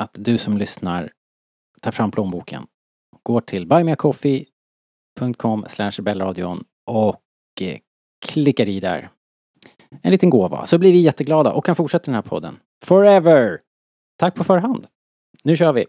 [0.00, 1.12] att du som lyssnar
[1.80, 2.66] tar fram plånboken,
[3.22, 7.22] går till buymeacoffee.com rebellradion och
[7.60, 7.78] eh,
[8.26, 9.10] klickar i där
[10.02, 12.58] en liten gåva så blir vi jätteglada och kan fortsätta den här podden.
[12.84, 13.60] Forever!
[14.18, 14.86] Tack på förhand.
[15.44, 15.86] Nu kör vi!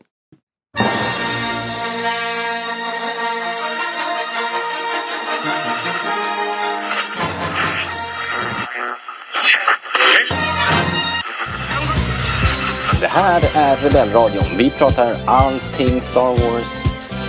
[13.13, 14.57] Här är Rebellradion.
[14.57, 16.67] Vi pratar allting Star Wars.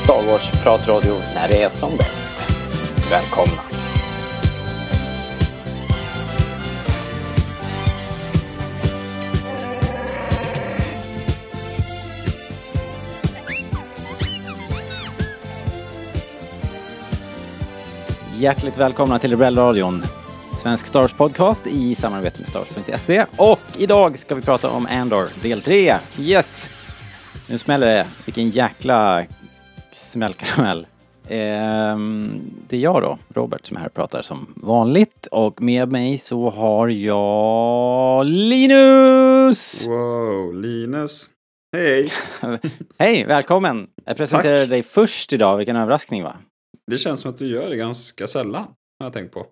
[0.05, 2.45] Star Wars-pratradio när det är som bäst.
[3.11, 3.63] Välkomna!
[18.39, 20.03] Hjärtligt välkomna till Rebellradion.
[20.63, 23.27] Svensk Star Wars podcast i samarbete med Stars.se.
[23.37, 25.95] Och idag ska vi prata om Andor, del 3.
[26.19, 26.71] Yes!
[27.49, 28.09] Nu smäller det.
[28.25, 29.25] Vilken jäkla
[29.93, 30.87] smällkaramell.
[31.29, 35.27] Ehm, det är jag då, Robert, som är här och pratar som vanligt.
[35.31, 39.87] Och med mig så har jag Linus!
[39.87, 41.31] Wow, Linus.
[41.77, 42.13] Hej!
[42.99, 43.87] Hej, välkommen!
[44.05, 44.69] Jag presenterar Tack.
[44.69, 46.37] dig först idag, vilken överraskning va?
[46.91, 48.63] Det känns som att du gör det ganska sällan,
[48.99, 49.47] har jag tänkt på.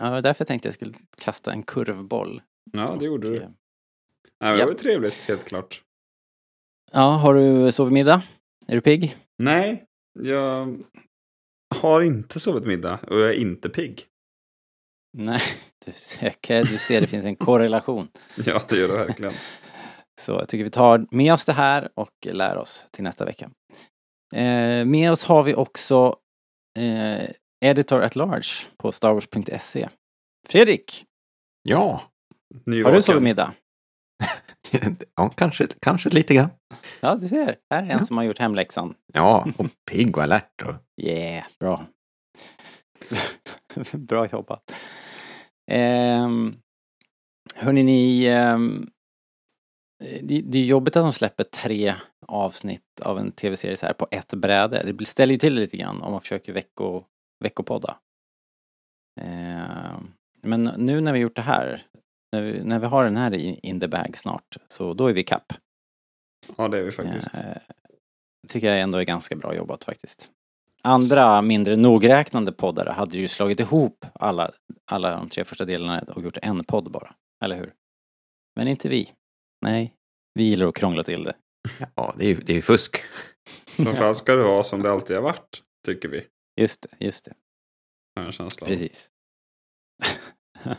[0.00, 2.42] Ja, därför tänkte jag skulle kasta en kurvboll.
[2.72, 3.42] Ja, det gjorde Och, du.
[3.42, 3.48] eh,
[4.40, 4.66] Nej, det ja.
[4.66, 5.82] var trevligt, helt klart.
[6.92, 8.22] Ja, har du sovit middag?
[8.66, 9.16] Är du pigg?
[9.38, 9.84] Nej,
[10.20, 10.78] jag
[11.74, 14.06] har inte sovit middag och jag är inte pigg.
[15.18, 15.40] Nej,
[15.84, 15.92] du
[16.28, 18.08] okej, du ser det finns en korrelation.
[18.44, 19.32] Ja, det gör det verkligen.
[20.20, 23.50] Så jag tycker vi tar med oss det här och lär oss till nästa vecka.
[24.34, 26.16] Eh, med oss har vi också
[26.78, 29.88] eh, Editor at Large på starwars.se.
[30.48, 31.04] Fredrik,
[31.62, 32.02] Ja,
[32.66, 32.92] Nyvaken.
[32.92, 33.54] har du sovit middag?
[35.16, 36.50] ja kanske, kanske lite grann.
[37.00, 37.56] Ja, du ser.
[37.70, 38.00] Här är en Ja.
[38.04, 38.94] som har gjort hemläxan.
[39.12, 40.62] Ja, och pigg och alert.
[40.62, 41.86] Och, Yeah, bra.
[43.92, 44.72] bra jobbat.
[45.72, 46.60] Um,
[47.54, 48.24] hörni, ni...
[48.26, 48.90] ehm,
[50.22, 51.94] det, det är jobbigt att de släpper tre
[52.26, 54.92] avsnitt av en tv-serie så här på ett bräde.
[54.92, 57.04] Det ställer ju till det lite grann om man försöker vecko,
[57.40, 57.98] veckopodda.
[59.20, 60.12] Ehm,
[60.42, 61.86] men nu när vi gjort det här,
[62.32, 65.12] när vi, när vi har den här i in the bag snart, så då är
[65.12, 65.52] vi kapp.
[66.56, 67.34] Ja, det är vi faktiskt.
[67.34, 67.56] Eh,
[68.48, 70.30] tycker jag ändå är ganska bra jobbat faktiskt.
[70.82, 74.50] Andra mindre nogräknande poddare hade ju slagit ihop alla,
[74.84, 77.14] alla de tre första delarna och gjort en podd bara.
[77.44, 77.72] Eller hur?
[78.56, 79.12] Men inte vi.
[79.62, 79.94] Nej,
[80.34, 81.34] vi gillar att krångla till det.
[81.94, 82.96] ja, det är ju det är fusk.
[83.66, 86.26] Framförallt ska det vara som det alltid har varit, tycker vi.
[86.60, 87.34] Just det, just det.
[88.16, 88.66] Har jag en känsla.
[88.66, 89.10] Precis.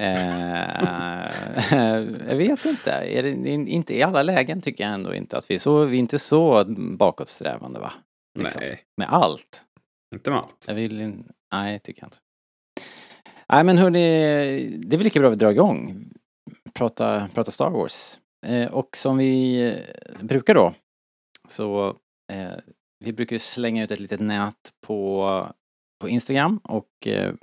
[0.00, 1.30] eh,
[2.28, 2.90] jag vet inte.
[2.90, 5.84] Är det in- inte i alla lägen tycker jag ändå inte att vi är så,
[5.84, 6.64] vi är inte så
[6.98, 7.92] bakåtsträvande va?
[8.38, 8.60] Liksom.
[8.60, 9.64] Nej, Med allt.
[10.14, 10.64] inte med allt.
[10.68, 11.28] Jag vill in...
[11.52, 12.18] Nej, tycker jag inte.
[13.52, 14.00] Nej men hörni,
[14.78, 16.04] det är väl lika bra att vi drar igång.
[16.74, 18.18] Prata, prata Star Wars.
[18.46, 20.74] Eh, och som vi eh, brukar då,
[21.48, 21.88] så
[22.32, 22.52] eh,
[23.00, 25.52] vi brukar ju slänga ut ett litet nät på,
[26.00, 27.34] på Instagram och eh,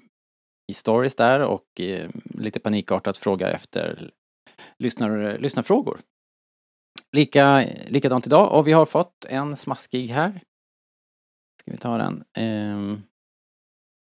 [0.68, 4.12] i stories där och eh, lite panikartat fråga efter
[4.78, 6.02] lyssnar, lyssnarfrågor.
[7.12, 10.42] Lika, likadant idag och vi har fått en smaskig här.
[11.62, 12.24] Ska vi ta den?
[12.34, 13.00] Eh,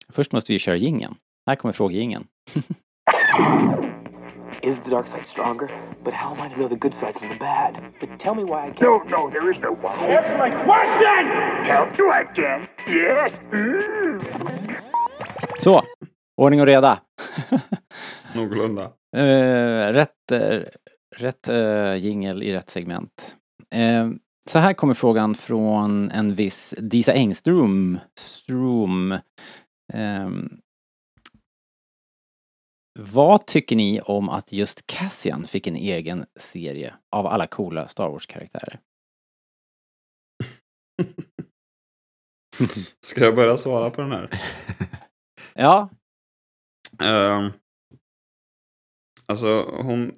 [0.09, 1.15] först måste vi köra gingen.
[1.47, 2.27] Här kommer frågejingeln.
[4.63, 5.69] Is the dark side stronger?
[6.05, 7.81] But how am I to know the good side from the bad?
[8.01, 8.81] But tell me why I can't.
[8.81, 9.95] No, no, there is no why.
[9.95, 11.23] Answer my question!
[11.65, 12.69] Help you again?
[12.89, 13.33] Yes.
[13.53, 14.21] Mm.
[15.61, 15.83] Så,
[16.37, 17.01] ordning och reda.
[18.35, 18.83] Någorlunda.
[19.17, 20.61] Eh, rätt, eh,
[21.17, 23.35] rätt uh, jingel i rätt segment.
[23.75, 24.09] Eh,
[24.51, 27.99] så här kommer frågan från en viss Disa Engström.
[28.19, 29.19] Strom.
[29.93, 30.49] Ehm,
[32.99, 38.09] vad tycker ni om att just Cassian fick en egen serie av alla coola Star
[38.09, 38.81] Wars-karaktärer?
[43.01, 44.31] Ska jag börja svara på den här?
[45.55, 45.89] ja.
[47.03, 47.51] Uh,
[49.27, 50.13] alltså hon,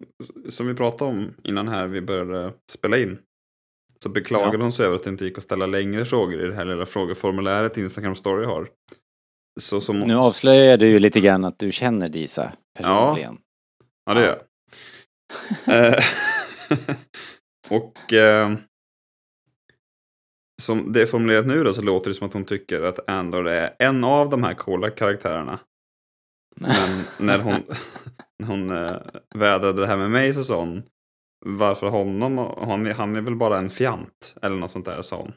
[0.48, 3.18] som vi pratade om innan här vi började spela in.
[4.02, 4.62] Så beklagade ja.
[4.62, 6.86] hon sig över att det inte gick att ställa längre frågor i det här lilla
[6.86, 8.68] frågeformuläret Instagram Story har.
[9.60, 10.00] Så som...
[10.00, 13.38] Nu avslöjar du ju lite grann att du känner Disa personligen.
[14.04, 14.42] Ja, ja det gör
[15.66, 15.86] jag.
[15.86, 15.98] Eh,
[17.80, 18.52] och eh,
[20.62, 23.48] som det är formulerat nu då så låter det som att hon tycker att Andor
[23.48, 25.58] är en av de här coola karaktärerna.
[26.56, 27.62] Men när hon,
[28.38, 28.96] när hon eh,
[29.34, 30.82] vädrade det här med mig så sa hon
[31.44, 32.38] varför honom?
[32.38, 35.32] Han, han är väl bara en fjant eller något sånt där sa hon.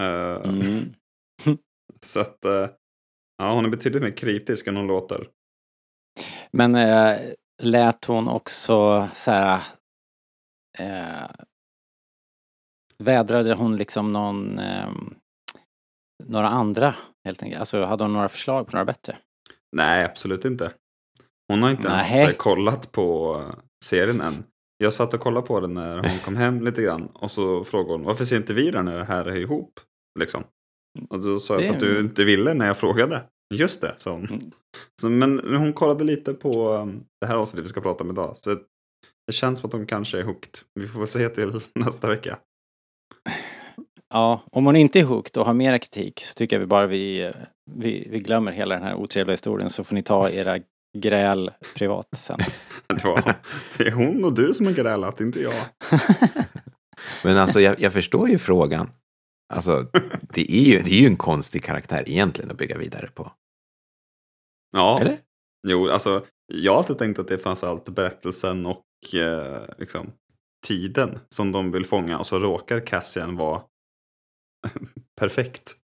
[0.00, 0.94] Uh, mm.
[2.04, 2.66] så att uh,
[3.38, 5.28] ja, hon är betydligt mer kritisk än hon låter.
[6.50, 7.18] Men äh,
[7.62, 9.62] lät hon också så här
[10.78, 11.30] äh,
[12.98, 14.90] Vädrade hon liksom någon äh,
[16.24, 16.94] några andra
[17.24, 17.60] helt enkelt?
[17.60, 19.18] Alltså hade hon några förslag på några bättre?
[19.72, 20.72] Nej, absolut inte.
[21.48, 22.18] Hon har inte Nej.
[22.18, 23.42] ens kollat på
[23.84, 24.44] serien än.
[24.78, 27.06] Jag satt och kollade på den när hon kom hem lite grann.
[27.06, 29.80] Och så frågade hon varför ser inte vi den här är ihop?
[30.18, 30.44] Liksom.
[31.10, 33.22] Och då sa jag för att du inte ville när jag frågade.
[33.54, 34.26] Just det, sa hon.
[34.26, 34.40] Mm.
[35.00, 38.36] Så, men hon kollade lite på um, det här avsnittet vi ska prata om idag.
[38.36, 38.54] Så
[39.26, 40.50] det känns som att hon kanske är hooked.
[40.80, 42.38] Vi får se till nästa vecka.
[44.08, 46.86] Ja, om hon inte är hooked och har mera kritik så tycker jag vi bara
[46.86, 47.32] vi,
[47.70, 50.58] vi, vi glömmer hela den här otrevliga historien så får ni ta era
[50.98, 52.38] gräl privat sen.
[52.86, 53.34] det, var,
[53.78, 55.64] det är hon och du som har grälat, inte jag.
[57.24, 58.90] Men alltså jag, jag förstår ju frågan.
[59.54, 59.86] Alltså,
[60.34, 63.32] det är, ju, det är ju en konstig karaktär egentligen att bygga vidare på.
[64.72, 65.00] Ja.
[65.00, 65.18] Eller?
[65.68, 70.12] Jo, alltså jag har alltid tänkt att det är framförallt berättelsen och eh, liksom,
[70.66, 73.62] tiden som de vill fånga och så råkar Cassian vara
[75.20, 75.76] perfekt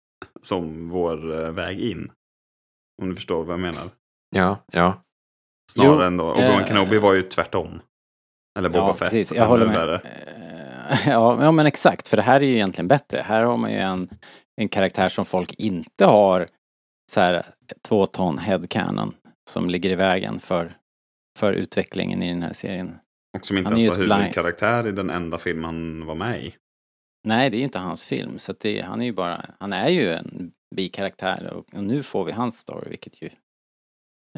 [0.42, 2.10] som vår eh, väg in.
[3.02, 3.90] Om du förstår vad jag menar.
[4.36, 5.02] Ja, ja.
[5.72, 6.24] Snarare jo, än då.
[6.24, 7.80] Och Obi-Wan äh, Kenobi var ju tvärtom.
[8.58, 9.10] Eller Boba ja, Fett.
[9.10, 10.00] Precis, jag håller med.
[11.06, 12.08] Ja, ja, men exakt.
[12.08, 13.20] För det här är ju egentligen bättre.
[13.20, 14.08] Här har man ju en,
[14.56, 16.48] en karaktär som folk inte har
[17.12, 17.46] så här
[17.82, 19.14] två ton headcanon
[19.50, 20.76] som ligger i vägen för,
[21.38, 22.98] för utvecklingen i den här serien.
[23.38, 26.54] Och som inte ens var huvudkaraktär i den enda film han var med i.
[27.28, 28.38] Nej, det är ju inte hans film.
[28.38, 32.24] Så det, han är ju bara, han är ju en bikaraktär och, och nu får
[32.24, 33.30] vi hans story vilket ju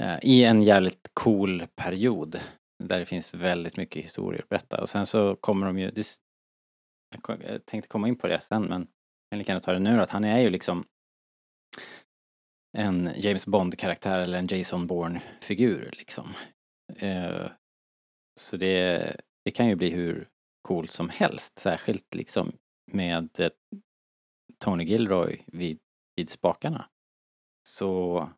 [0.01, 2.41] eh, i en jävligt cool period
[2.85, 6.07] där det finns väldigt mycket historier att berätta och sen så kommer de ju, det,
[7.29, 8.89] jag tänkte komma in på det sen men
[9.29, 10.85] jag kan ta det nu att han är ju liksom
[12.77, 16.35] en James Bond-karaktär eller en Jason Bourne-figur liksom.
[16.97, 17.51] Eh,
[18.41, 20.29] så det, det kan ju bli hur
[20.63, 22.53] coolt som helst, särskilt liksom
[22.93, 23.51] med eh,
[24.59, 25.79] Tony Gilroy vid,
[26.17, 26.91] vid spakarna.
[27.69, 28.29] Så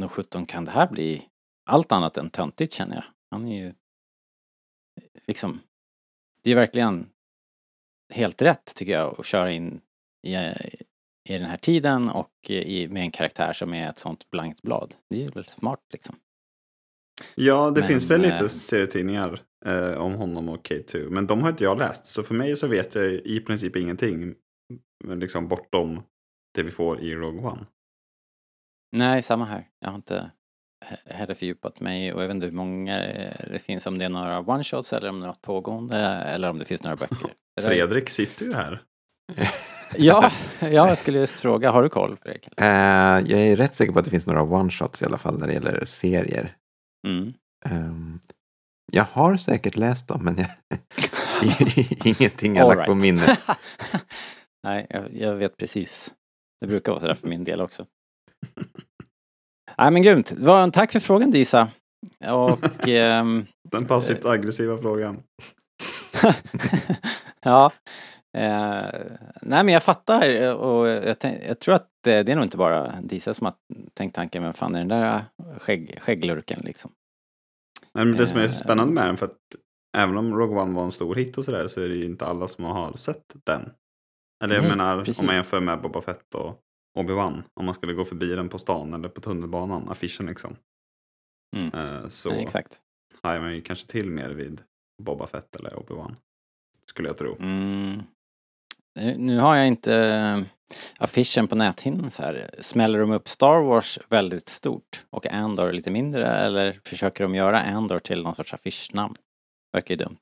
[0.00, 1.28] nog sjutton kan det här bli
[1.70, 3.04] allt annat än töntigt känner jag.
[3.30, 5.60] Han är ju eh, liksom,
[6.42, 7.12] det är verkligen
[8.12, 9.80] helt rätt tycker jag att köra in
[10.26, 10.34] i,
[11.28, 14.94] i den här tiden och i, med en karaktär som är ett sånt blankt blad.
[15.10, 16.16] Det är väl smart liksom.
[17.34, 21.10] Ja, det men, finns väl lite äh, serietidningar eh, om honom och K2.
[21.10, 22.06] Men de har inte jag läst.
[22.06, 24.34] Så för mig så vet jag i princip ingenting.
[25.04, 26.02] Liksom bortom
[26.54, 27.66] det vi får i Rogue One.
[28.92, 29.68] Nej, samma här.
[29.80, 30.30] Jag har inte
[31.06, 32.98] heller fördjupat mig och jag vet inte hur många
[33.50, 33.86] det finns.
[33.86, 36.82] Om det är några one-shots eller om det är något pågående eller om det finns
[36.82, 37.34] några böcker.
[37.60, 38.82] Fredrik sitter ju här.
[39.96, 42.48] ja, jag skulle just fråga, har du koll Fredrik?
[42.60, 42.66] Uh,
[43.30, 45.52] jag är rätt säker på att det finns några one-shots i alla fall när det
[45.52, 46.56] gäller serier.
[47.08, 47.32] Mm.
[47.70, 48.20] Um,
[48.92, 50.48] jag har säkert läst dem men jag,
[52.04, 52.88] ingenting jag lagt right.
[52.88, 53.40] på minnet.
[54.64, 56.12] Nej, jag, jag, vet precis.
[56.60, 57.86] Det brukar vara sådär för min del också.
[59.78, 60.32] Nej men grymt.
[60.32, 61.68] En tack för frågan Disa.
[62.30, 65.22] Och, ehm, Den passivt aggressiva frågan.
[67.42, 67.72] ja.
[68.38, 68.86] Eh,
[69.42, 71.16] nej men jag fattar och jag,
[71.48, 73.54] jag, tror att det, det är nog inte bara Disa som har
[73.94, 75.24] tänkt tanken, men fan är den där
[75.58, 76.90] skägg, skägglurken liksom.
[77.94, 79.38] Nej, men det som är eh, spännande med den, för att
[79.96, 82.26] även om Rogue One var en stor hit och sådär så är det ju inte
[82.26, 83.72] alla som har sett den.
[84.44, 85.18] Eller jag Nej, menar precis.
[85.18, 86.60] om man jämför med Boba Fett och
[86.98, 87.42] Obi-Wan.
[87.54, 90.56] Om man skulle gå förbi den på stan eller på tunnelbanan, affischen liksom.
[91.56, 91.74] Mm.
[91.74, 92.80] Uh, så Nej, exakt.
[93.22, 94.62] har man ju kanske till mer vid
[95.02, 96.14] Boba Fett eller Obi-Wan.
[96.86, 97.36] Skulle jag tro.
[97.40, 98.02] Mm.
[99.16, 100.42] Nu har jag inte eh,
[100.98, 102.50] affischen på näthinnan så här.
[102.60, 107.62] Smäller de upp Star Wars väldigt stort och Andor lite mindre eller försöker de göra
[107.62, 109.16] Andor till någon sorts affischnamn?
[109.72, 110.18] Verkar ju dumt.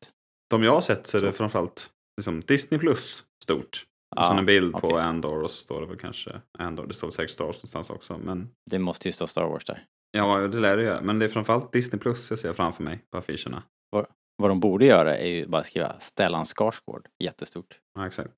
[0.50, 3.85] De jag har sett så är det framförallt liksom Disney plus stort.
[4.17, 4.90] Och så en bild okay.
[4.90, 6.87] på Andor och så står det väl kanske Andor.
[6.87, 8.19] Det står säkert Star Wars någonstans också.
[8.19, 8.50] Men...
[8.71, 9.85] Det måste ju stå Star Wars där.
[10.11, 11.00] Ja, det lär det göra.
[11.00, 13.62] Men det är framförallt Disney plus jag ser framför mig på affischerna.
[13.90, 17.09] Vad, vad de borde göra är ju bara skriva Stellan Skarsgård.
[17.25, 17.79] Jättestort.
[17.99, 18.31] Ja, exakt.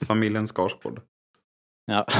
[0.00, 1.00] Familjen Skarsgård.
[1.86, 2.06] ja.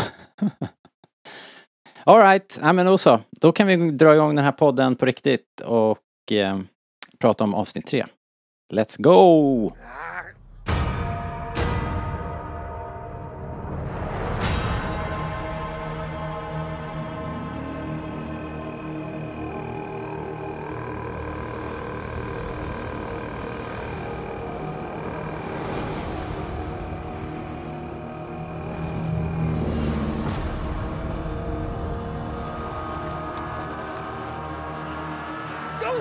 [2.05, 3.21] Alright, ja, men då så.
[3.41, 6.61] Då kan vi dra igång den här podden på riktigt och eh,
[7.19, 8.07] prata om avsnitt tre.
[8.73, 9.73] Let's go!
[35.83, 35.99] Go!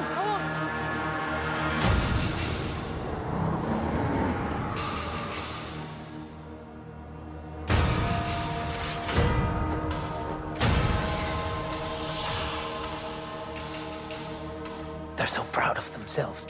[15.15, 16.45] They're so proud of themselves.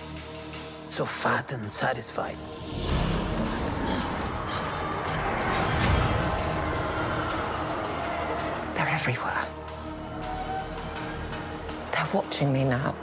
[0.89, 2.35] So fat and satisfied.
[8.75, 9.45] They're everywhere.
[11.93, 12.93] They're watching me now.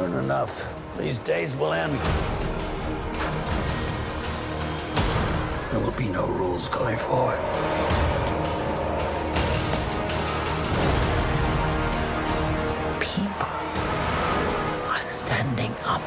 [0.00, 1.92] Soon enough, these days will end.
[5.70, 7.38] There will be no rules going forward.
[12.98, 13.52] People
[14.88, 16.00] are standing up.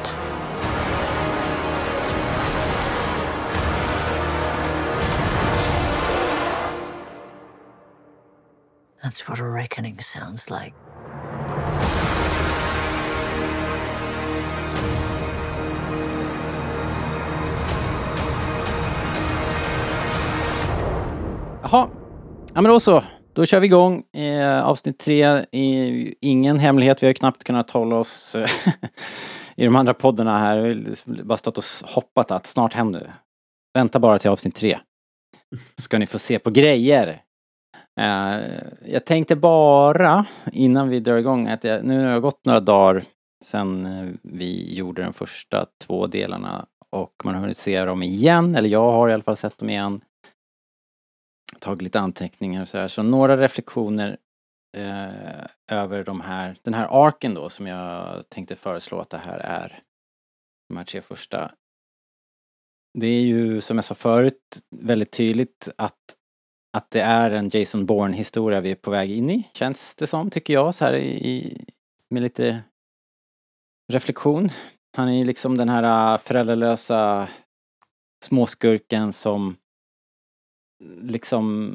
[9.04, 10.74] That's what a reckoning sounds like.
[21.74, 21.88] Jaha,
[22.54, 23.04] ja men då så.
[23.32, 25.44] Då kör vi igång eh, avsnitt tre.
[26.20, 28.50] ingen hemlighet, vi har ju knappt kunnat hålla oss eh,
[29.56, 30.60] i de andra poddarna här.
[30.60, 33.12] Vi har liksom bara stått och hoppat att snart händer det.
[33.74, 34.78] Vänta bara till avsnitt tre.
[35.76, 37.22] Så ska ni få se på grejer.
[38.00, 38.40] Uh,
[38.86, 43.04] jag tänkte bara innan vi drar igång att jag, nu har det gått några dagar
[43.44, 48.54] sedan eh, vi gjorde de första två delarna och man har hunnit se dem igen,
[48.54, 50.00] eller jag har i alla fall sett dem igen.
[51.64, 54.16] Tagit lite anteckningar och sådär, så några reflektioner
[54.76, 59.38] eh, över de här, den här arken då som jag tänkte föreslå att det här
[59.38, 59.82] är.
[60.68, 61.52] De här tre första.
[62.98, 66.16] Det är ju som jag sa förut väldigt tydligt att
[66.76, 70.06] att det är en Jason Bourne historia vi är på väg in i, känns det
[70.06, 71.64] som, tycker jag, så här i,
[72.10, 72.62] med lite
[73.92, 74.50] reflektion.
[74.96, 77.28] Han är ju liksom den här ah, föräldralösa
[78.24, 79.56] småskurken som
[81.02, 81.74] liksom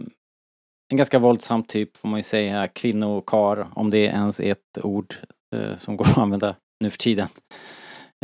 [0.91, 5.15] en ganska våldsam typ får man ju säga, kvinnokar om det ens är ett ord
[5.55, 7.27] eh, som går att använda nu för tiden.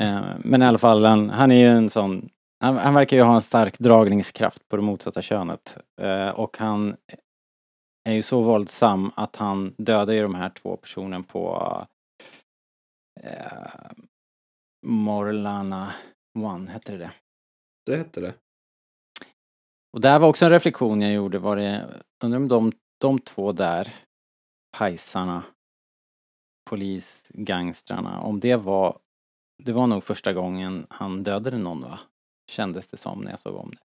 [0.01, 3.23] Eh, men i alla fall, han, han är ju en sån han, han, verkar ju
[3.23, 5.77] ha en stark dragningskraft på det motsatta könet.
[6.01, 6.95] Eh, och han
[8.09, 11.61] är ju så våldsam att han dödar ju de här två personerna på
[13.21, 13.91] eh,
[14.85, 15.93] Morlana
[16.39, 17.11] One, hette det det?
[17.85, 18.33] Det hette det.
[19.95, 23.51] Och där var också en reflektion jag gjorde, var det, undrar om de, de två
[23.51, 23.95] där,
[24.77, 25.43] pajsarna,
[26.69, 28.99] polisgangstrarna, om det var,
[29.63, 31.99] det var nog första gången han dödade någon va?
[32.51, 33.77] Kändes det som när jag såg om det.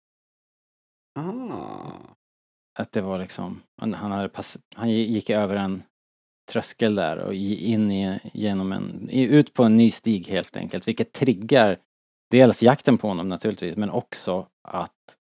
[1.20, 1.92] Ah.
[2.78, 5.82] Att det var liksom, han, hade pass, han gick över en
[6.52, 11.12] tröskel där och in i, genom en, ut på en ny stig helt enkelt, vilket
[11.12, 11.78] triggar
[12.30, 15.16] dels jakten på honom naturligtvis, men också att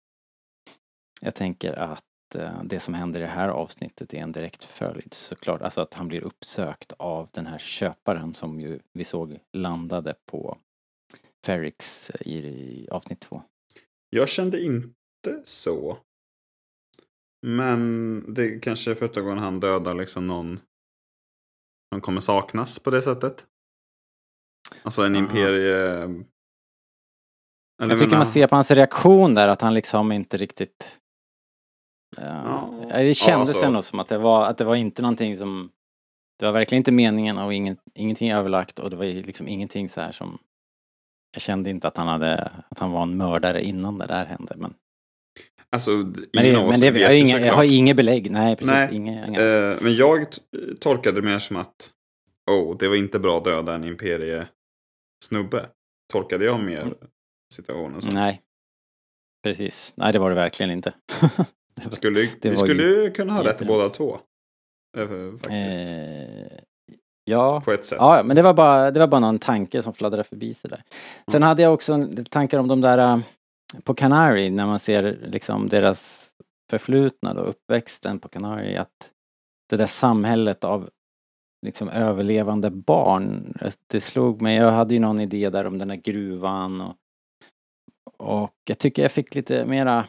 [1.26, 5.14] jag tänker att eh, det som händer i det här avsnittet är en direkt följd
[5.14, 10.14] såklart, alltså att han blir uppsökt av den här köparen som ju vi såg landade
[10.26, 10.58] på
[11.46, 13.42] Ferrix i, i avsnitt två.
[14.10, 15.98] Jag kände inte så.
[17.46, 20.60] Men det kanske är första gången han dödar liksom någon
[21.92, 23.46] som kommer saknas på det sättet.
[24.82, 25.24] Alltså en Aha.
[25.24, 26.02] imperie...
[27.82, 31.00] Eller jag tycker man ser på hans reaktion där att han liksom inte riktigt...
[32.16, 32.98] Ja, ja.
[32.98, 33.64] Det kändes ja, alltså...
[33.64, 35.70] ändå som att det var, att det var inte någonting som
[36.38, 40.00] Det var verkligen inte meningen och inget, ingenting överlagt och det var liksom ingenting så
[40.00, 40.38] här som
[41.32, 44.54] jag kände inte att han hade, att han var en mördare innan det där hände
[44.56, 44.74] men
[45.70, 47.64] Alltså, ingen men det, av oss men det, vet jag, har ju inga, jag har
[47.64, 48.74] inget belägg, nej precis.
[48.74, 49.40] Nej, inga, inga.
[49.40, 50.26] Eh, men jag
[50.80, 51.90] tolkade det mer som att
[52.50, 55.68] oh, det var inte bra att döda en imperiesnubbe.
[56.12, 56.94] Tolkade jag mer
[57.54, 58.14] situationen som.
[58.14, 58.42] Nej.
[59.42, 60.94] Precis, nej det var det verkligen inte.
[61.84, 64.18] Det Skulle, det vi skulle ju kunna ha rätt båda två.
[64.98, 65.08] Eh,
[65.42, 65.92] faktiskt.
[65.92, 66.58] eh,
[67.24, 67.98] ja, På ett sätt.
[68.00, 70.82] Ja, men det var bara, det var bara någon tanke som fladdrade förbi sig där.
[71.30, 73.20] Sen hade jag också tankar om de där äh,
[73.84, 76.30] på Canary när man ser liksom deras
[76.70, 79.10] förflutna och uppväxten på Canary att
[79.70, 80.90] det där samhället av
[81.66, 85.96] liksom överlevande barn, det slog mig, jag hade ju någon idé där om den där
[85.96, 86.96] gruvan och,
[88.16, 90.04] och jag tycker jag fick lite mera eh,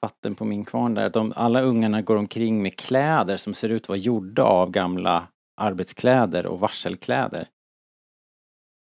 [0.00, 1.10] vatten på min kvarn där.
[1.10, 5.28] De, alla ungarna går omkring med kläder som ser ut att vara gjorda av gamla
[5.56, 7.48] arbetskläder och varselkläder.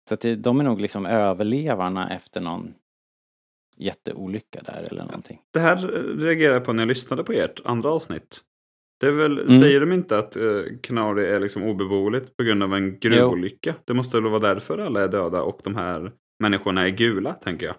[0.08, 2.74] Så att det, de är nog liksom överlevarna efter någon
[3.76, 5.40] jätteolycka där eller någonting.
[5.50, 5.76] Det här
[6.18, 8.40] reagerade jag på när jag lyssnade på ert andra avsnitt.
[9.00, 9.60] Det är väl, Mm.
[9.60, 13.74] Säger de inte att uh, Canary är liksom obeboeligt på grund av en gruvolycka?
[13.84, 17.66] Det måste väl vara därför alla är döda och de här människorna är gula, tänker
[17.66, 17.74] jag.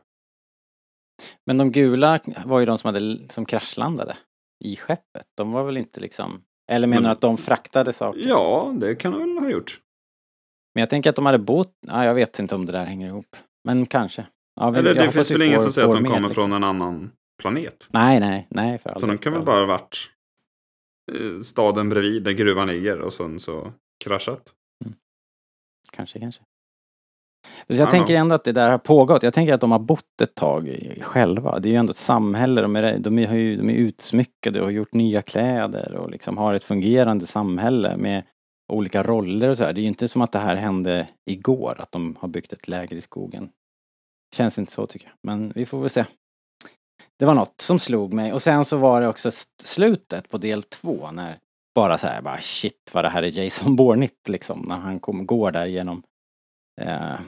[1.46, 4.18] Men de gula var ju de som, hade, som kraschlandade
[4.64, 5.28] i skeppet.
[5.38, 6.42] De var väl inte liksom...
[6.72, 8.22] Eller menar Men- du att de fraktade saker?
[8.28, 9.80] Ja, det kan de väl ha gjort.
[10.76, 11.74] Men jag tänker att de hade bott...
[11.88, 13.36] Ja, jag vet inte om det där hänger ihop.
[13.64, 14.28] Men kanske.
[14.60, 16.34] Ja, vi- Eller det finns väl ingen som säger att de kommer liksom.
[16.36, 17.12] från en annan
[17.42, 17.88] planet.
[17.92, 20.10] Nej, nej, nej för Så de kan väl bara ha varit
[21.12, 24.54] eh, staden bredvid där gruvan ligger och sen så kraschat.
[25.92, 26.42] Kanske, kanske.
[27.68, 29.24] Så jag Ja, tänker ändå att det där har pågått.
[29.24, 31.60] Jag tänker att de har bott ett tag själva.
[31.60, 32.62] Det är ju ändå ett samhälle.
[32.62, 36.10] De är, de är, har ju- de är utsmyckade och har gjort nya kläder och
[36.12, 38.24] liksom har ett fungerande samhälle med
[38.74, 39.74] olika roller och så här.
[39.74, 42.68] Det är ju inte som att det här hände igår, att de har byggt ett
[42.68, 43.50] läger i skogen.
[44.36, 45.16] Känns inte så tycker jag.
[45.24, 46.06] Men vi får väl se.
[47.20, 49.32] Det var något som slog mig och sen så var det också
[49.64, 51.38] slutet på del två när
[51.76, 55.26] bara så här bara shit vad det här är Jason Bourne liksom när han kom,
[55.26, 56.04] går där genom
[56.82, 57.20] eh,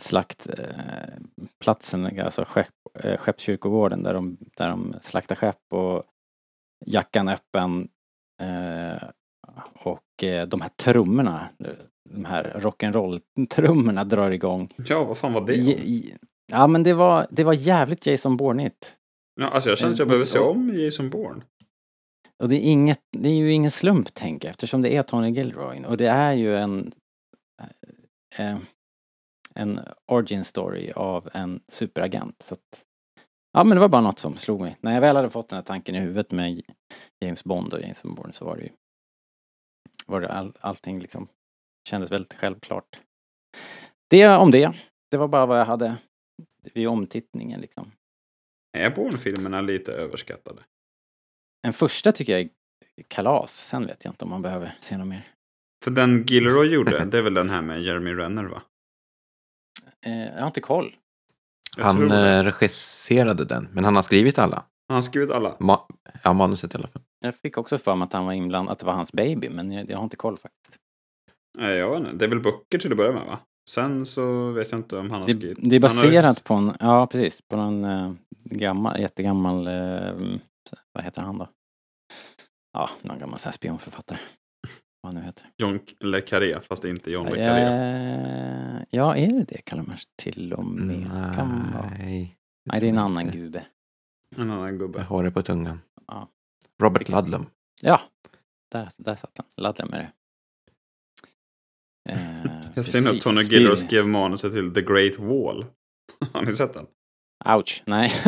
[0.00, 6.04] slaktplatsen, alltså skepp, eh, Skeppskyrkogården där de, där de slaktar skepp och
[6.86, 7.88] jackan öppen
[8.42, 9.02] eh,
[9.72, 11.48] och eh, de här trummorna,
[12.08, 14.74] de här rock'n'roll-trummorna drar igång.
[14.76, 15.54] Ja, vad fan var det?
[15.54, 18.92] I, ja men det var, det var jävligt Jason Bourne-igt.
[19.40, 21.42] Ja, alltså jag känner att jag behöver se om Jason Bourne.
[22.38, 25.30] Och det är, inget, det är ju ingen slump tänker jag eftersom det är Tony
[25.30, 26.92] Gilroy och det är ju en
[28.38, 28.58] eh,
[29.54, 32.42] en origin story av en superagent.
[32.42, 32.84] Så att,
[33.52, 34.76] ja men det var bara något som slog mig.
[34.80, 36.62] När jag väl hade fått den här tanken i huvudet med
[37.20, 38.70] James Bond och James Bourne så var det ju
[40.06, 41.28] var det all, allting liksom
[41.88, 43.00] kändes väldigt självklart.
[44.08, 44.72] Det om det.
[45.10, 45.96] Det var bara vad jag hade
[46.74, 47.92] vid omtittningen liksom.
[48.72, 50.62] Är Bourne-filmerna lite överskattade?
[51.66, 52.50] En första tycker jag är
[53.08, 53.52] kalas.
[53.52, 55.35] Sen vet jag inte om man behöver se något mer.
[55.84, 58.62] För den Gilroy gjorde, det är väl den här med Jeremy Renner va?
[60.06, 60.96] Eh, jag har inte koll.
[61.76, 64.64] Jag Han eh, regisserade den, men han har skrivit alla.
[64.88, 65.56] Han har skrivit alla.
[65.60, 65.86] Ma
[66.22, 67.02] ja, manuset i alla fall.
[67.20, 69.72] Jag fick också för mig att han var inblandad, att det var hans baby, men
[69.72, 70.78] jag, jag har inte koll faktiskt.
[71.58, 72.12] Nej, jag vet inte.
[72.12, 73.38] Det är väl böcker till att börja med va?
[73.70, 75.58] Sen så vet jag inte om han har Det, skrivit.
[75.60, 80.12] det är Han har- baserat på en, ja precis, på någon uh, gammal, jättegammal, eh,
[80.92, 81.48] vad heter han då?
[82.72, 84.18] Ja, någon gammal så här spionförfattare.
[85.06, 85.50] Vad han nu heter.
[85.56, 87.62] John Le Carré, fast inte John Le Carré.
[87.62, 91.10] Eh, ja, är det det kallar man till och med?
[91.34, 91.90] Kan vara.
[91.98, 92.38] Nej.
[92.64, 93.66] Nej, det är en annan gubbe.
[94.36, 95.02] En annan Jag gubbe.
[95.02, 95.80] har det på tungan.
[96.06, 96.28] Ja.
[96.82, 97.46] Robert Ludlum.
[97.80, 98.00] Ja,
[98.72, 99.46] där, där satt han.
[99.56, 100.12] Laddade med det.
[102.12, 103.20] Eh, Jag ser nu att.
[103.20, 105.64] Tony Gilroy skrev manuset till The Great Wall.
[106.32, 106.86] har ni sett den?
[107.56, 108.12] Ouch, nej.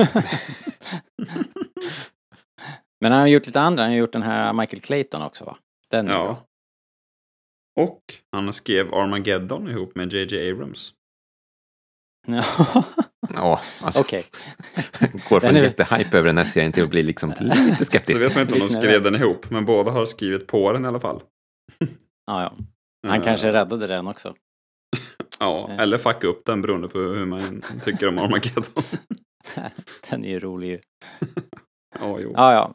[3.01, 5.59] Men han har gjort lite andra, han har gjort den här Michael Clayton också va?
[5.91, 6.13] Den är.
[6.13, 6.45] Ja.
[7.79, 8.01] Och
[8.33, 10.95] han skrev Armageddon ihop med JJ Abrams.
[12.27, 12.45] Ja,
[13.35, 14.01] Ja, alltså.
[14.01, 14.25] okej.
[15.29, 18.19] Går från jättehype över den här serien till att bli liksom lite skeptisk.
[18.19, 20.85] Så vet man inte om de skrev den ihop, men båda har skrivit på den
[20.85, 21.23] i alla fall.
[22.27, 22.53] Ja, ja.
[23.09, 24.35] Han Eh, kanske räddade den också.
[25.41, 25.79] Ja, Eh.
[25.79, 28.83] eller fucka upp den beroende på hur man tycker om Armageddon.
[30.11, 30.81] Den är ju rolig ju.
[32.01, 32.33] Ja, jo.
[32.37, 32.75] Ja, ja.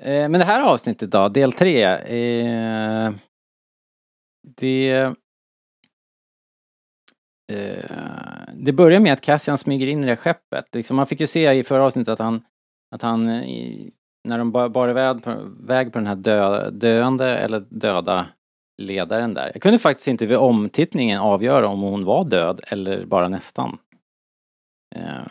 [0.00, 1.82] Eh, men det här avsnittet då, del tre.
[1.84, 3.12] Eh,
[4.42, 5.14] det...
[7.52, 7.84] Eh,
[8.54, 10.74] det börjar med att Cassian smyger in i det skeppet.
[10.74, 12.44] Liksom, man fick ju se i förra avsnittet att han,
[12.94, 13.90] att han eh, i,
[14.24, 18.26] när de bar iväg på, väg på den här dö, döende eller döda
[18.82, 19.50] ledaren där.
[19.54, 23.78] Jag kunde faktiskt inte vid omtittningen avgöra om hon var död eller bara nästan.
[24.96, 25.26] Eh,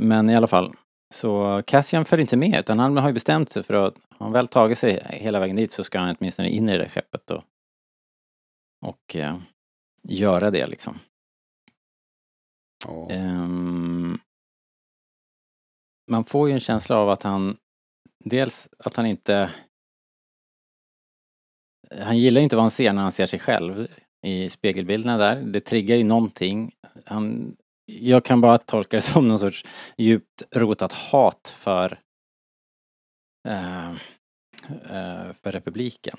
[0.00, 0.74] men i alla fall.
[1.14, 4.32] Så Cassian följer inte med utan han har ju bestämt sig för att har han
[4.32, 7.30] väl tagit sig hela vägen dit så ska han åtminstone in i det där skeppet
[7.30, 7.42] och,
[8.86, 9.38] och eh,
[10.02, 10.98] göra det liksom.
[12.88, 13.12] Oh.
[13.12, 14.18] Um,
[16.10, 17.56] man får ju en känsla av att han
[18.24, 19.50] dels att han inte
[21.90, 23.88] han gillar inte vad han ser när han ser sig själv
[24.22, 25.42] i spegelbilderna där.
[25.42, 26.72] Det triggar ju någonting.
[27.04, 29.64] Han, jag kan bara tolka det som någon sorts
[29.96, 32.00] djupt rotat hat för
[33.48, 33.92] uh,
[34.70, 36.18] uh, för republiken.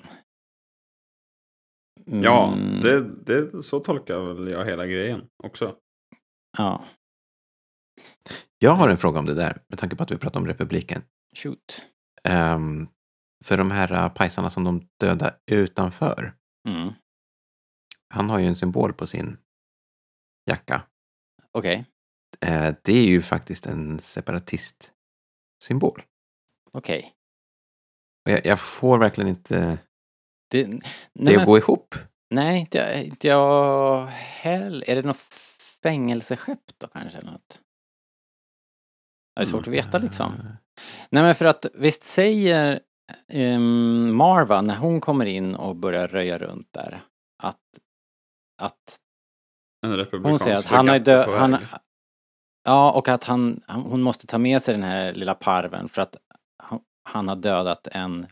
[2.06, 2.22] Mm.
[2.22, 5.76] Ja, det, det, så tolkar väl jag hela grejen också.
[6.58, 6.84] Ja.
[8.58, 11.02] Jag har en fråga om det där, med tanke på att vi pratar om republiken.
[11.36, 11.82] Shoot.
[12.28, 12.88] Um,
[13.44, 16.34] för de här uh, pajsarna som de dödar utanför.
[16.68, 16.92] Mm.
[18.08, 19.38] Han har ju en symbol på sin
[20.46, 20.82] jacka.
[21.56, 21.84] Okej.
[22.42, 22.68] Okay.
[22.68, 26.02] Uh, det är ju faktiskt en separatistsymbol.
[26.72, 26.98] Okej.
[26.98, 27.10] Okay.
[28.34, 29.78] Jag, jag, får verkligen inte
[30.50, 30.80] det, nej,
[31.12, 31.94] det att gå ihop.
[32.30, 34.90] Nej, inte, inte jag heller.
[34.90, 35.16] Är det något
[35.82, 37.18] fängelseskepp då kanske?
[37.18, 37.60] Eller något?
[39.34, 40.34] Det är svårt att veta liksom.
[40.34, 40.46] Mm.
[41.10, 42.80] Nej men för att visst säger
[43.32, 47.04] um, Marva när hon kommer in och börjar röja runt där
[47.42, 47.78] att,
[48.62, 49.00] att
[50.22, 51.58] hon säger att han har död, han,
[52.64, 56.16] Ja och att han, hon måste ta med sig den här lilla parven för att
[56.62, 58.26] han, han har dödat en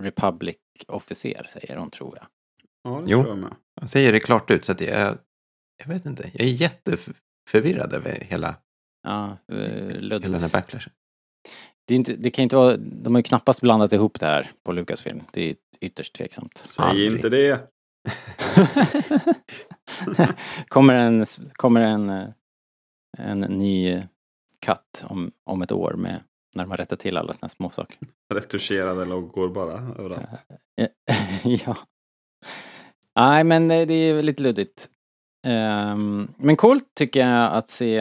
[0.00, 0.56] Republic
[0.88, 2.26] officer säger hon tror jag.
[2.82, 3.54] Ja, det jo, tror jag med.
[3.80, 5.18] Han säger det klart ut så att jag,
[5.76, 8.54] jag vet inte, jag är jätteförvirrad över hela,
[9.02, 10.92] ja, uh, hela den här backlashen
[11.90, 14.72] det, inte, det kan inte vara, de har ju knappast blandat ihop det här på
[14.72, 15.22] Lucasfilm.
[15.32, 16.58] Det är ytterst tveksamt.
[16.58, 17.12] Säg Aldrig.
[17.12, 17.70] inte det!
[20.68, 22.28] kommer en, kommer en, eh,
[23.18, 24.02] en ny
[24.60, 26.22] katt om, om ett år med
[26.54, 27.98] när de har rättat till alla såna småsaker.
[28.34, 30.46] Retuscherade loggor bara överallt.
[31.44, 31.76] ja.
[33.16, 34.88] Nej men eh, det är lite luddigt.
[35.46, 38.00] Um, men coolt tycker jag att se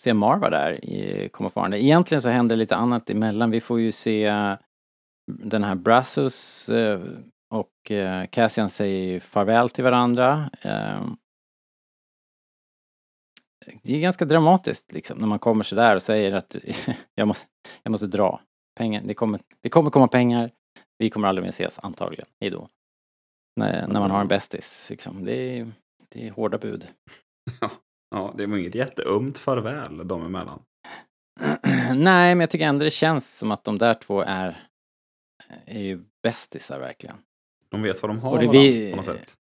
[0.00, 1.84] se Marva där i komma farande.
[1.84, 3.50] Egentligen så händer lite annat emellan.
[3.50, 4.32] Vi får ju se
[5.26, 7.00] den här Brassus eh,
[7.50, 10.50] och eh, Cassian säger farväl till varandra.
[10.62, 11.16] Ehm,
[13.82, 16.56] det är ganska dramatiskt liksom när man kommer så där och säger att
[17.14, 17.46] jag måste,
[17.82, 18.40] jag måste dra.
[18.76, 20.50] Pengar, det, kommer, det kommer komma pengar.
[20.98, 22.26] Vi kommer aldrig mer ses antagligen.
[22.40, 22.68] Hejdå.
[23.56, 24.86] När, när man har en bästis.
[24.90, 25.24] Liksom.
[25.24, 25.72] Det, är,
[26.08, 26.88] det är hårda bud.
[28.14, 30.62] Ja, det var inget jätteömt farväl de emellan.
[31.94, 34.68] Nej, men jag tycker ändå det känns som att de där två är,
[35.64, 37.16] är ju bästisar verkligen.
[37.70, 38.90] De vet vad de har varandra vi...
[38.90, 39.34] på något sätt.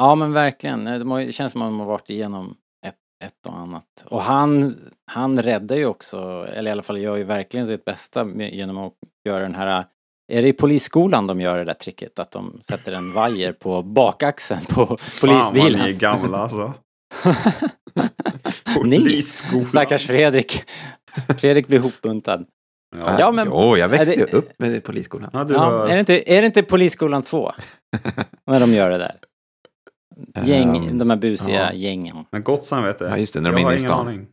[0.00, 0.84] Ja, men verkligen.
[0.84, 4.04] Det känns som att de har varit igenom ett, ett och annat.
[4.04, 4.76] Och han,
[5.06, 8.94] han räddar ju också, eller i alla fall gör ju verkligen sitt bästa genom att
[9.28, 9.84] göra den här
[10.32, 12.18] är det i polisskolan de gör det där tricket?
[12.18, 15.50] Att de sätter en vajer på bakaxeln på polisbilen?
[15.50, 16.74] Fan vad ni är gamla alltså.
[18.74, 19.66] Polisskolan.
[19.66, 20.64] Stackars Fredrik.
[21.38, 22.46] Fredrik blir hopbuntad.
[22.96, 23.46] Ja, ja men...
[23.50, 25.30] Jo, jag växte ju upp med polisskolan.
[25.32, 27.52] Ja, ja, är, det inte, är det inte polisskolan 2?
[28.46, 29.16] när de gör det där.
[30.44, 31.72] Gäng, um, de här busiga ja.
[31.72, 32.24] gängen.
[32.30, 33.04] Men gott samvete.
[33.04, 34.26] Ja, just det, när de är inne i stan.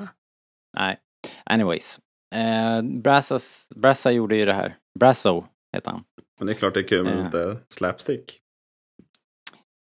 [0.77, 0.97] Nej.
[1.45, 1.99] Anyways.
[2.35, 4.77] Eh, Brassas, Brassa gjorde ju det här.
[4.99, 6.03] Brasso heter han.
[6.39, 7.25] Men det är klart det är kul med eh.
[7.25, 8.39] lite slapstick.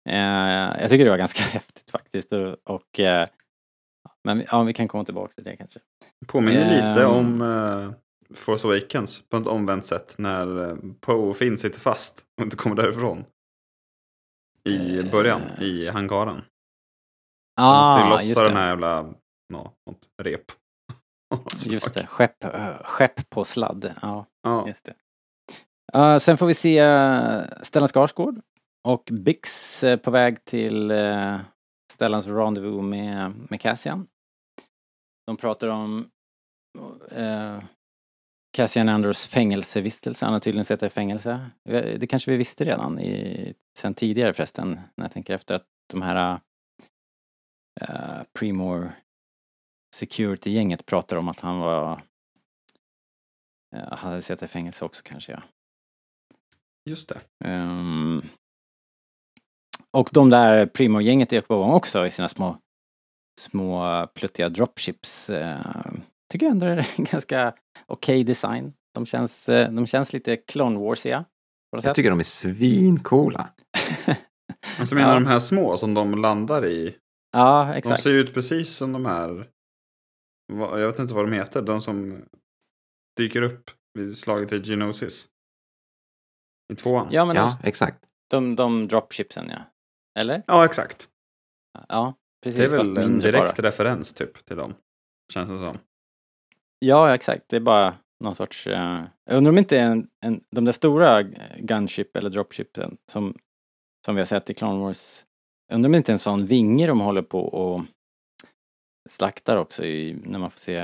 [0.09, 0.17] Eh,
[0.81, 2.33] jag tycker det var ganska häftigt faktiskt.
[2.33, 3.29] Och, och eh,
[4.25, 5.81] men ja, vi kan komma tillbaka till det kanske.
[6.27, 7.11] Påminner lite ehm.
[7.11, 7.91] om uh,
[8.35, 10.15] Force Awakens på ett omvänt sätt.
[10.19, 13.25] När uh, Poe och Finn sitter fast och inte kommer därifrån.
[14.69, 16.43] I uh, början, i hangaren.
[17.61, 19.03] Ah, de lossa den här jävla,
[19.53, 20.45] no, något rep.
[21.67, 22.45] just det, skepp,
[22.85, 23.95] skepp på sladd.
[24.03, 24.69] Ja, ja.
[24.69, 24.95] just det.
[25.97, 26.83] Uh, sen får vi se
[27.63, 28.41] Stellan Skarsgård
[28.89, 30.93] och Bix på väg till
[31.93, 34.07] Stellans rendezvous med, med Cassian.
[35.27, 36.11] De pratar om
[37.11, 37.63] eh,
[38.57, 40.25] Cassian Andrews fängelsevistelse.
[40.25, 41.51] Han har tydligen suttit i fängelse.
[41.99, 46.03] Det kanske vi visste redan i, sen tidigare förresten, när jag tänker efter att de
[46.03, 46.41] här
[47.83, 48.93] uh, Premore
[49.95, 52.03] Security-gänget pratar om att han var
[53.77, 55.43] uh, hade suttit i fängelse också kanske ja.
[56.91, 57.49] Just det.
[57.49, 58.23] Um,
[59.91, 62.59] och de där Primo-gänget är på gång också i sina små
[63.41, 65.31] små pluttiga dropships.
[65.31, 65.86] Eh,
[66.33, 67.55] tycker ändå det är en ganska
[67.87, 68.73] okej okay design.
[68.95, 71.25] De känns, eh, de känns lite Clone Warsiga.
[71.71, 73.55] Jag tycker de är svincoola.
[74.79, 75.15] alltså menar ja.
[75.15, 76.97] de här små som de landar i?
[77.33, 77.97] Ja, exakt.
[77.97, 79.49] De ser ut precis som de här,
[80.53, 82.25] jag vet inte vad de heter, de som
[83.17, 85.29] dyker upp vid slaget i Genosis.
[86.73, 87.09] I tvåan.
[87.11, 88.05] Ja, men ja, de, exakt.
[88.31, 89.63] De, de dropshipsen ja.
[90.19, 90.43] Eller?
[90.47, 91.09] Ja, exakt.
[91.89, 92.59] Ja, precis.
[92.59, 93.69] Det är väl en direkt bara.
[93.69, 94.75] referens typ till dem.
[95.33, 95.79] Känns det som.
[96.79, 97.49] Ja, exakt.
[97.49, 98.67] Det är bara någon sorts...
[98.67, 101.23] Uh, jag undrar om inte en, en, de där stora
[101.59, 103.39] gunship eller dropshipen som,
[104.07, 105.25] som vi har sett i Clone Wars.
[105.69, 107.83] Jag undrar om inte en sån vinge de håller på och
[109.09, 110.81] slaktar också i, när man får se,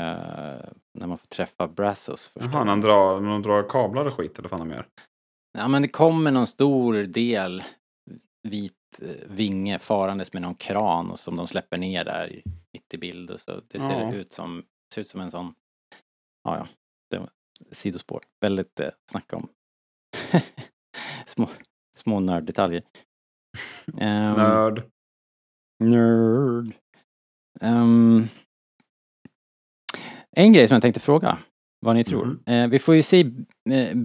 [0.99, 2.33] när man får träffa Brazos.
[2.35, 4.87] Jaha, när han drar, när de drar kablar och skit eller vad fan de gör?
[5.59, 7.63] Ja men det kommer någon stor del
[8.49, 12.99] vit eh, vinge farandes med någon kran och som de släpper ner där mitt i
[12.99, 13.41] bild.
[13.41, 14.15] Så det ser ja.
[14.15, 15.55] ut som, ser ut som en sån,
[16.45, 16.69] ja ja,
[17.11, 17.31] det var
[17.73, 18.25] sidospår.
[18.41, 19.49] Väldigt eh, snacka om
[21.27, 21.49] små,
[21.97, 22.83] små nörddetaljer.
[23.87, 23.99] Um,
[24.37, 24.83] Nörd.
[25.85, 26.75] Nörd.
[27.61, 28.29] Um,
[30.37, 31.39] en grej som jag tänkte fråga
[31.81, 32.25] vad ni tror.
[32.25, 32.41] Mm.
[32.47, 33.31] Eh, vi får ju se
[33.71, 33.97] eh,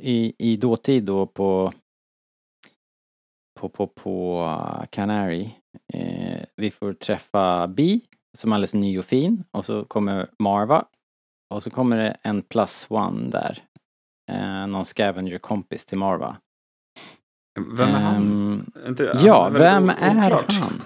[0.00, 1.72] i, i dåtid då på
[3.60, 4.46] på, på, på
[4.90, 5.50] Canary.
[5.92, 8.00] Eh, vi får träffa Bi
[8.38, 10.86] som är alldeles ny och fin och så kommer Marva
[11.54, 13.62] och så kommer det en plus one där.
[14.30, 16.36] Eh, någon scavenger-kompis till Marva.
[17.76, 18.16] Vem är han?
[18.16, 20.82] Um, Inte, ja, är vem är han?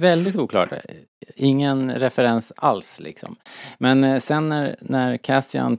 [0.00, 0.72] väldigt oklart.
[1.34, 3.36] Ingen referens alls liksom.
[3.78, 5.78] Men eh, sen när, när Cassian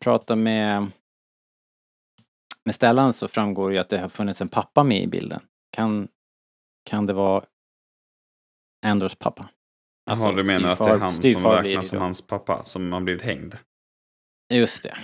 [0.00, 0.90] pratar med
[2.64, 5.40] med Stellan så framgår ju att det har funnits en pappa med i bilden.
[5.72, 6.08] Kan,
[6.84, 7.44] kan det vara
[8.86, 9.48] Andors pappa?
[10.10, 13.00] Alltså, Jaha, du menar att det är han som räknas som hans pappa, som har
[13.00, 13.54] blivit hängd?
[14.52, 14.96] Just det.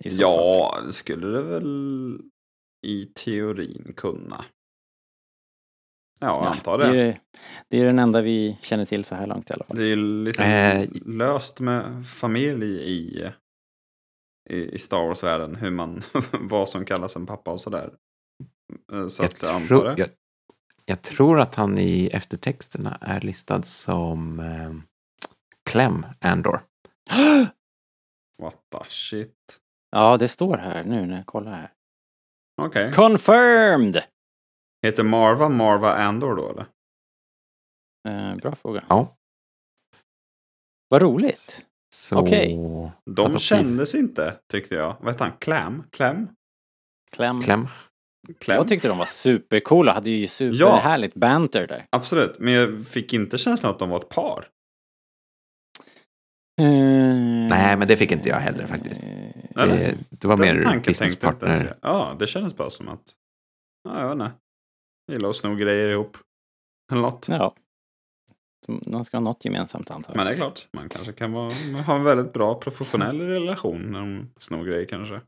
[0.00, 2.20] Ja, det skulle det väl
[2.86, 4.44] i teorin kunna.
[6.20, 6.92] Ja, ja antar det.
[6.92, 7.20] Det är,
[7.68, 9.76] det är den enda vi känner till så här långt i alla fall.
[9.76, 10.88] Det är lite äh...
[11.06, 13.28] löst med familj i,
[14.50, 15.54] i, Star Wars-världen.
[15.54, 16.02] Hur man,
[16.40, 17.94] vad som kallas en pappa och sådär.
[18.92, 19.94] Eh, så jag att jag antar det.
[19.98, 20.08] Jag,
[20.84, 24.72] jag, tror att han i eftertexterna är listad som eh,
[25.70, 26.60] Clem Andor.
[28.38, 29.60] What the shit.
[29.90, 31.72] Ja, det står här nu när jag kollar här.
[32.62, 32.88] Okej.
[32.88, 32.92] Okay.
[32.92, 34.02] Confirmed!
[34.82, 36.66] Heter Marva Marva Andor då eller?
[38.08, 38.84] Eh, bra fråga.
[38.88, 39.16] Ja.
[40.88, 41.66] Vad roligt.
[42.12, 42.58] Okej.
[42.58, 42.90] Okay.
[43.04, 44.96] De kändes inte, tyckte jag.
[45.00, 45.32] Vad hette han?
[45.38, 45.84] Clam?
[45.90, 46.28] Clem?
[47.10, 47.40] Clem.
[47.42, 47.68] Clem.
[48.38, 48.56] Clem.
[48.56, 51.86] Jag tyckte de var supercoola, hade ju superhärligt ja, banter där.
[51.90, 54.48] Absolut, men jag fick inte känslan att de var ett par.
[56.60, 57.46] Mm.
[57.48, 59.00] Nej, men det fick inte jag heller faktiskt.
[59.00, 61.76] Det, det, var mer businesspartner.
[61.82, 63.14] Ja, det kändes bara som att...
[63.88, 64.32] Ja, jag vet inte.
[65.12, 66.16] Gillar att sno grejer ihop.
[66.92, 67.26] Eller något.
[67.28, 67.54] Ja.
[68.66, 70.16] De ska ha något gemensamt antar jag.
[70.16, 71.54] Men det är klart, man kanske kan vara,
[71.86, 75.20] ha en väldigt bra professionell relation när de snor grejer kanske.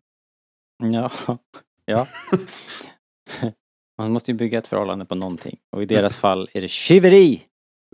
[0.83, 1.11] Ja,
[1.85, 2.07] ja.
[3.99, 5.59] man måste ju bygga ett förhållande på någonting.
[5.73, 7.43] Och i deras fall är det tjuveri!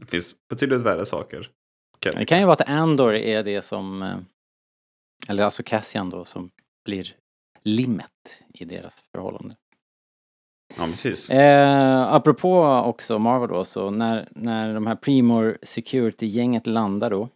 [0.01, 1.51] Det finns betydligt värre saker.
[1.99, 4.19] Det kan ju vara att Andor är det som, eh,
[5.29, 6.51] eller alltså Cassian då, som
[6.85, 7.15] blir
[7.65, 9.57] limmet i deras förhållande.
[10.77, 11.31] Ja, precis.
[11.31, 17.29] Eh, apropå också Marvel då, så när, när de här Primor Security-gänget landar då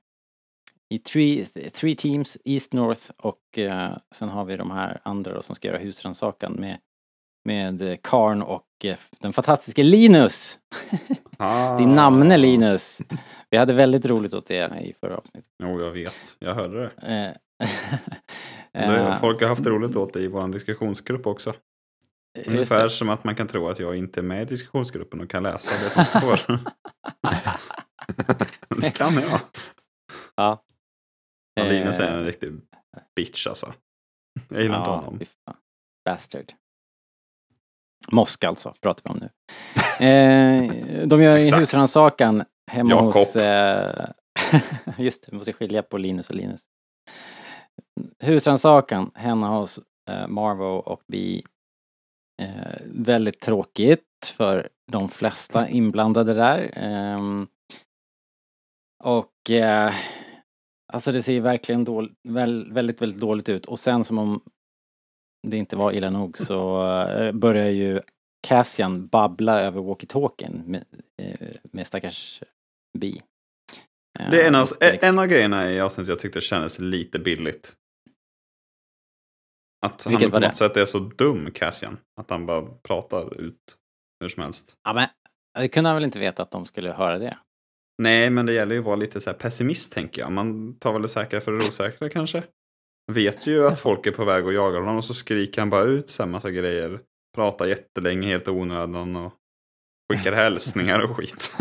[0.95, 5.43] i three, three teams, East, North och eh, sen har vi de här andra då
[5.43, 6.79] som ska göra husrannsakan med,
[7.45, 10.59] med Karn och eh, den fantastiska Linus!
[11.39, 11.79] Ah.
[11.79, 13.01] Din namne Linus!
[13.51, 15.51] Vi hade väldigt roligt åt det i förra avsnittet.
[15.63, 16.37] Jo, jag vet.
[16.39, 17.37] Jag hörde det.
[18.73, 21.53] Eh, folk har haft roligt åt det i vår diskussionsgrupp också.
[22.47, 25.43] Ungefär som att man kan tro att jag inte är med i diskussionsgruppen och kan
[25.43, 26.61] läsa det som står.
[28.81, 29.41] det kan jag.
[30.37, 30.65] Ja.
[31.61, 32.25] Och Linus är en eh.
[32.25, 32.53] riktig
[33.17, 33.73] bitch alltså.
[34.49, 35.21] Jag gillar inte honom.
[36.05, 36.53] Bastard.
[38.13, 39.31] Mosk alltså, pratar vi om nu.
[40.01, 43.13] Eh, de gör en husrannsakan hemma Jakob.
[43.13, 43.37] hos...
[43.37, 44.11] Eh,
[44.99, 46.63] just det, vi måste skilja på Linus och Linus.
[48.19, 51.45] Husrannsakan hemma hos eh, Marvo och Bi
[52.43, 56.71] Eh, väldigt tråkigt för de flesta inblandade där.
[56.77, 57.45] Eh,
[59.05, 59.95] och eh,
[60.95, 63.67] alltså det ser verkligen dål, väl, väldigt, väldigt dåligt ut.
[63.67, 64.43] Och sen som om
[65.47, 68.01] det inte var illa nog så eh, börjar ju
[68.47, 70.85] Cassian babbla över walkie-talkien med,
[71.23, 72.43] eh, med stackars
[72.99, 73.23] Bi.
[74.31, 77.77] Det är en av, en av grejerna i avsnittet jag tyckte kändes lite billigt.
[79.87, 80.57] Att Vilket han på något det?
[80.57, 81.99] sätt är så dum, Cassian.
[82.21, 83.77] Att han bara pratar ut
[84.21, 84.77] hur som helst.
[84.85, 85.09] Ja, men
[85.63, 87.39] det kunde han väl inte veta att de skulle höra det?
[87.99, 90.33] Nej, men det gäller ju att vara lite så pessimist tänker jag.
[90.33, 92.43] Man tar väl det säkra för det osäkra kanske.
[93.13, 95.85] Vet ju att folk är på väg att jaga honom och så skriker han bara
[95.85, 97.01] ut så här massa grejer.
[97.35, 99.33] Pratar jättelänge helt onödan och
[100.13, 101.57] skickar hälsningar och skit.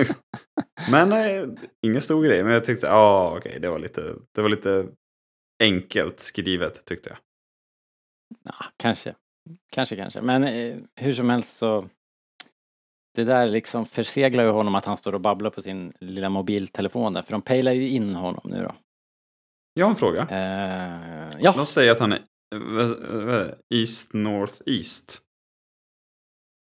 [0.90, 1.56] men nej,
[1.86, 2.44] ingen stor grej.
[2.44, 4.88] Men jag tyckte, ja ah, okej, okay, det, var lite, det var lite
[5.62, 7.18] enkelt skrivet tyckte jag.
[8.44, 9.14] Ja, kanske.
[9.72, 10.22] Kanske, kanske.
[10.22, 11.88] Men eh, hur som helst så
[13.16, 17.12] det där liksom förseglar ju honom att han står och babblar på sin lilla mobiltelefon
[17.12, 18.74] där, för de pejlar ju in honom nu då.
[19.74, 20.22] Jag har en fråga.
[20.22, 21.52] Uh, ja.
[21.56, 22.18] De säger att han är,
[22.54, 25.22] vad, East North East.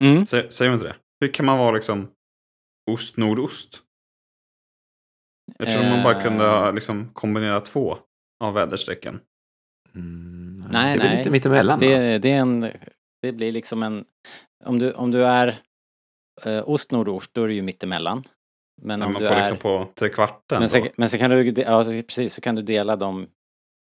[0.03, 0.25] Mm.
[0.25, 0.95] Säger, säger de inte det?
[1.21, 2.11] Hur kan man vara liksom
[2.91, 3.83] ost nordost?
[5.57, 6.73] Jag tror uh, man bara kunde ha eh.
[6.73, 7.97] liksom kombinera två
[8.43, 9.19] av väderstrecken.
[9.95, 11.17] Mm, nej, det blir nej.
[11.17, 11.79] lite mittemellan.
[11.79, 12.71] Det, det, är en,
[13.21, 14.05] det blir liksom en...
[14.65, 15.61] Om du, om du är
[16.45, 18.23] eh, ost nordost, då är det ju mittemellan.
[18.81, 19.39] Men om men du på, liksom är...
[19.39, 20.59] Liksom på trekvarten?
[20.59, 23.27] Men sen, men sen kan du, ja, precis, så kan du dela de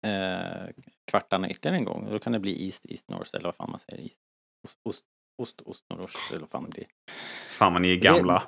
[0.07, 0.69] eh,
[1.11, 2.09] kvartarna ytterligare en gång.
[2.11, 4.03] Då kan det bli East, East, North eller vad fan man säger.
[4.03, 4.17] East,
[4.65, 5.05] ost, ost,
[5.39, 6.87] ost, ost nordost eller vad fan det blir.
[7.49, 8.43] Fan vad ni är gamla.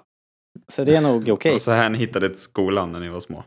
[0.54, 1.32] Det, så det är nog okej.
[1.32, 1.58] Okay.
[1.58, 3.44] så här ni hittade skolan när ni var små.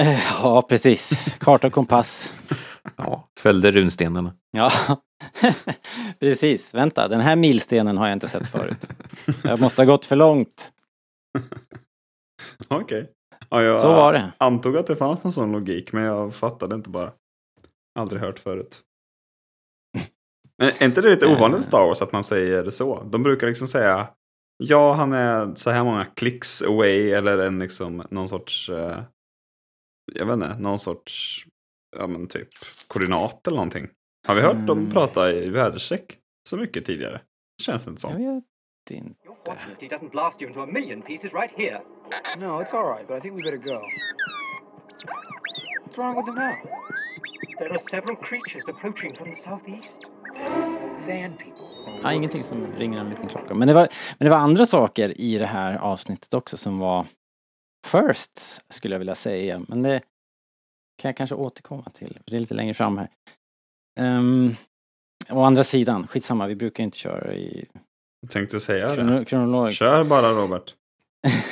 [0.00, 1.10] Eh, ja, precis.
[1.38, 2.32] Karta och kompass.
[2.96, 4.34] ja, följde runstenarna.
[4.50, 4.72] Ja,
[6.18, 6.74] precis.
[6.74, 8.90] Vänta, den här milstenen har jag inte sett förut.
[9.44, 10.72] Jag måste ha gått för långt.
[12.68, 12.98] Okej.
[12.98, 13.06] Okay.
[13.48, 14.32] Ja, jag Så var det.
[14.38, 17.12] antog att det fanns en sån logik, men jag fattade inte bara.
[17.98, 18.80] Aldrig hört förut.
[20.58, 23.02] Men är inte det lite ovanligt i Star Wars att man säger så?
[23.02, 24.08] De brukar liksom säga
[24.56, 28.98] Ja, han är så här många clicks away eller en liksom någon sorts uh,
[30.12, 31.46] Jag vet inte, någon sorts
[31.96, 32.48] Ja men typ
[32.86, 33.88] koordinat eller någonting.
[34.26, 34.66] Har vi hört mm.
[34.66, 37.20] dem prata i väderstreck så mycket tidigare?
[37.62, 38.22] Känns det inte som.
[38.22, 38.44] Jag vet
[38.90, 39.14] inte.
[39.80, 41.80] He doesn't blast you into a million pieces right here.
[42.38, 43.80] No, it's all right, but I think we better go.
[45.84, 46.54] What's wrong with him now?
[47.58, 49.98] There are several creatures approaching from the southeast.
[51.06, 52.00] Sand people.
[52.02, 53.54] Ja, ingenting som ringer en liten klocka.
[53.54, 57.06] Men det, var, men det var andra saker i det här avsnittet också som var
[57.86, 59.62] first, skulle jag vilja säga.
[59.68, 60.00] Men det
[60.98, 62.18] kan jag kanske återkomma till.
[62.26, 63.08] Det är lite längre fram här.
[64.00, 64.56] Um,
[65.30, 67.68] å andra sidan, skitsamma, vi brukar inte köra i
[68.22, 69.24] jag tänkte säga det.
[69.24, 69.72] Kronolog.
[69.72, 70.74] Kör bara Robert.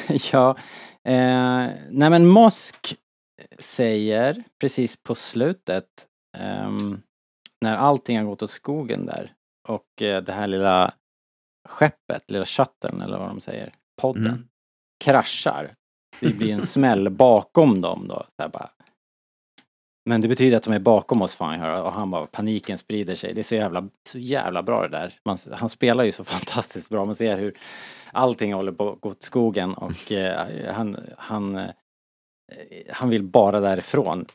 [0.32, 0.56] ja.
[1.04, 2.96] Eh, nej men Mosk
[3.58, 5.86] säger precis på slutet
[6.38, 6.70] eh,
[7.60, 9.32] när allting har gått åt skogen där
[9.68, 10.94] och eh, det här lilla
[11.68, 14.48] skeppet, lilla shuttlen eller vad de säger, podden, mm.
[15.04, 15.74] kraschar.
[16.20, 18.26] Det blir en smäll bakom dem då.
[18.36, 18.70] Så bara,
[20.04, 23.34] men det betyder att de är bakom oss jag och han bara paniken sprider sig.
[23.34, 25.18] Det är så jävla, så jävla bra det där.
[25.24, 27.04] Man, han spelar ju så fantastiskt bra.
[27.04, 27.58] Man ser hur
[28.12, 31.70] allting håller på att gå åt skogen och eh, han, han, eh,
[32.88, 34.26] han vill bara därifrån.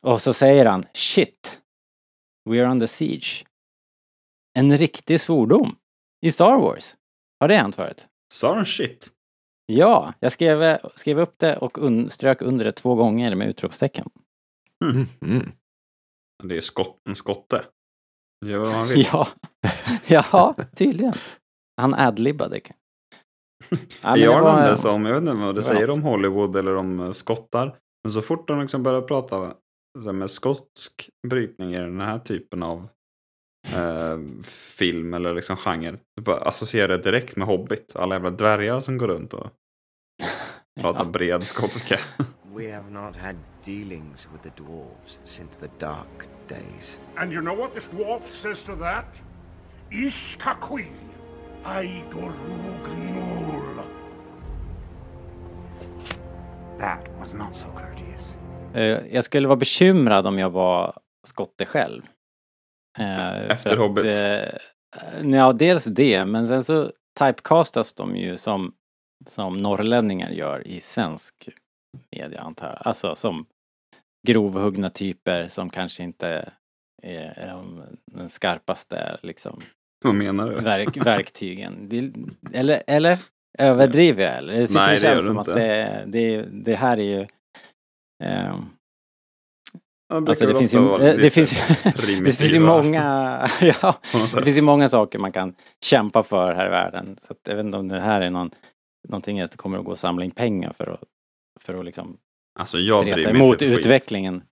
[0.00, 1.60] Och så säger han Shit!
[2.50, 3.44] We are under siege.
[4.58, 5.76] En riktig svordom.
[6.26, 6.96] I Star Wars.
[7.40, 8.06] Har det hänt förut?
[8.32, 9.10] Sa han shit?
[9.66, 14.10] Ja, jag skrev, skrev upp det och un, strök under det två gånger med utropstecken.
[14.90, 15.06] Mm.
[15.20, 15.52] Mm.
[16.42, 17.64] Det är skott, en skotte.
[18.46, 19.08] Gör vad han vill.
[19.12, 19.28] ja.
[20.06, 21.14] ja, tydligen.
[21.80, 22.60] Han adlibbade.
[24.02, 24.62] Ja, jag var...
[24.62, 27.76] det som, jag vet inte vad det säger om Hollywood eller om eh, skottar.
[28.04, 29.54] Men så fort de liksom börjar prata
[30.12, 32.88] med skotsk brytning i den här typen av
[33.74, 34.18] eh,
[34.76, 35.98] film eller liksom genre.
[36.20, 37.96] Bara associerar det direkt med Hobbit.
[37.96, 39.50] Alla jävla dvärgar som går runt och
[40.80, 41.10] pratar ja.
[41.10, 41.98] bred skotska.
[42.54, 47.00] We have not had dealings with the dwarves since the dark days.
[47.16, 49.06] And you know what this dwarf says to that?
[49.90, 50.86] Ish kakui,
[51.64, 52.34] aidorug
[56.78, 58.36] That was not so courteous.
[58.74, 62.02] Uh, jag skulle vara bekymrad om jag var skotte själv.
[62.98, 64.04] Uh, Efter Hobbit?
[64.04, 68.74] uh, ja, dels det, men sen så typecastas de ju som,
[69.26, 71.48] som norrlänningar gör i svensk
[72.16, 72.78] media antar jag.
[72.80, 73.46] Alltså som
[74.26, 76.52] grovhuggna typer som kanske inte
[77.02, 77.82] är de,
[78.12, 79.60] den skarpaste liksom
[80.04, 80.56] Vad menar du?
[80.56, 81.90] Verk, verktygen.
[82.52, 83.18] eller, eller
[83.58, 84.52] överdriver jag eller?
[84.52, 85.50] Det Nej, det känns gör som inte.
[85.50, 87.26] att det, det, det här är ju
[88.24, 88.58] eh,
[90.14, 91.50] Alltså det finns, ju, det, finns
[91.84, 93.02] det finns ju många,
[93.60, 93.98] ja,
[94.34, 97.16] det finns ju många saker man kan kämpa för här i världen.
[97.22, 98.50] Så att jag vet inte om det här är någon,
[99.08, 101.02] någonting som kommer att gå att samla in pengar för att
[101.66, 102.18] för att liksom
[102.58, 104.42] Alltså jag bryr mig inte utvecklingen.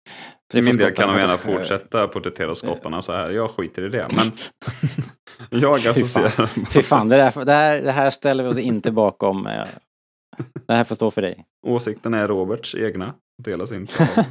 [0.52, 3.30] För min del kan de gärna fortsätta porträttera skottarna så här.
[3.30, 4.08] Jag skiter i det.
[4.16, 4.32] Men
[5.60, 6.46] jag associerar...
[6.70, 9.46] Fy fan, det, där, det, här, det här ställer vi oss inte bakom.
[9.46, 9.66] Eh,
[10.66, 11.44] det här får stå för dig.
[11.66, 13.14] Åsikten är Roberts egna.
[13.42, 14.24] Delas inte av...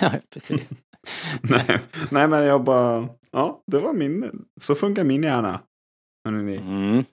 [0.00, 0.70] ja, precis.
[1.42, 1.80] nej,
[2.10, 3.08] nej, men jag bara...
[3.30, 4.44] Ja, det var min...
[4.60, 5.60] Så funkar min hjärna.
[6.28, 6.98] Mm.
[6.98, 7.04] Uh,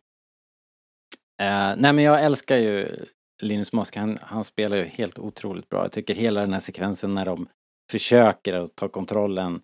[1.78, 3.06] nej, men jag älskar ju
[3.42, 3.96] Linus Mosk.
[3.96, 5.84] Han, han spelar ju helt otroligt bra.
[5.84, 7.48] Jag tycker hela den här sekvensen när de
[7.92, 9.62] försöker att ta kontrollen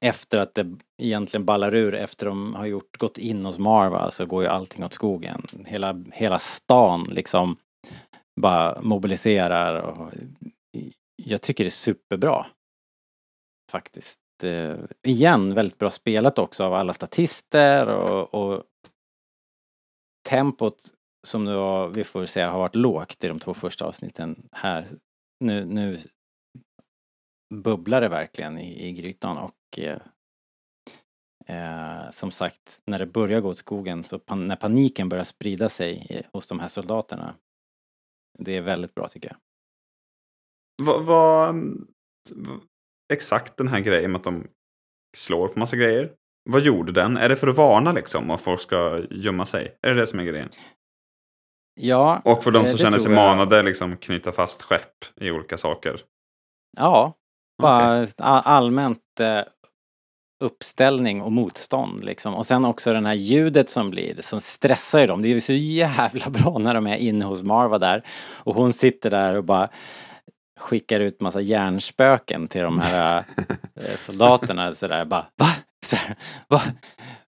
[0.00, 4.26] efter att det egentligen ballar ur efter de har gjort, gått in hos Marva så
[4.26, 5.46] går ju allting åt skogen.
[5.66, 7.56] Hela, hela stan liksom
[8.40, 10.12] bara mobiliserar och
[11.22, 12.46] jag tycker det är superbra.
[13.70, 14.20] Faktiskt.
[14.42, 18.62] Eh, igen, väldigt bra spelat också av alla statister och, och
[20.28, 20.95] tempot
[21.26, 24.86] som nu har, vi får säga har varit lågt i de två första avsnitten här.
[25.44, 25.98] Nu, nu
[27.54, 30.00] bubblar det verkligen i, i grytan och eh,
[31.46, 35.68] eh, som sagt, när det börjar gå åt skogen, så pan när paniken börjar sprida
[35.68, 37.34] sig eh, hos de här soldaterna.
[38.38, 39.36] Det är väldigt bra tycker jag.
[40.82, 41.56] Vad, vad,
[43.12, 44.48] exakt den här grejen med att de
[45.16, 46.14] slår på massa grejer.
[46.50, 47.16] Vad gjorde den?
[47.16, 49.78] Är det för att varna liksom att folk ska gömma sig?
[49.82, 50.48] Är det det som är grejen?
[51.80, 52.20] Ja.
[52.24, 56.00] Och för de eh, som känner sig manade liksom knyta fast skepp i olika saker?
[56.76, 57.14] Ja,
[57.62, 58.12] bara okay.
[58.24, 59.42] allmänt eh,
[60.44, 62.34] uppställning och motstånd liksom.
[62.34, 65.22] Och sen också den här ljudet som blir, som stressar ju dem.
[65.22, 68.06] Det är ju så jävla bra när de är inne hos Marva där.
[68.34, 69.68] Och hon sitter där och bara
[70.58, 73.24] skickar ut massa hjärnspöken till de här
[73.74, 75.48] eh, soldaterna sådär bara va?
[75.86, 75.96] Så
[76.48, 76.62] va?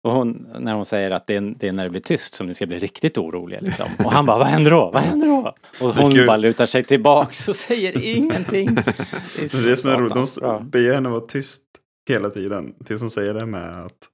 [0.05, 2.47] Och hon, när hon säger att det är, det är, när det blir tyst som
[2.47, 3.87] ni ska bli riktigt oroliga liksom.
[4.03, 4.91] Och han bara, vad händer då?
[4.93, 5.55] Vad händer då?
[5.81, 8.75] Och hon bara lutar sig tillbaks och säger ingenting.
[9.35, 11.63] Det är, det är som är roligt, de ber henne vara tyst
[12.09, 12.75] hela tiden.
[12.85, 14.09] Tills hon säger det med att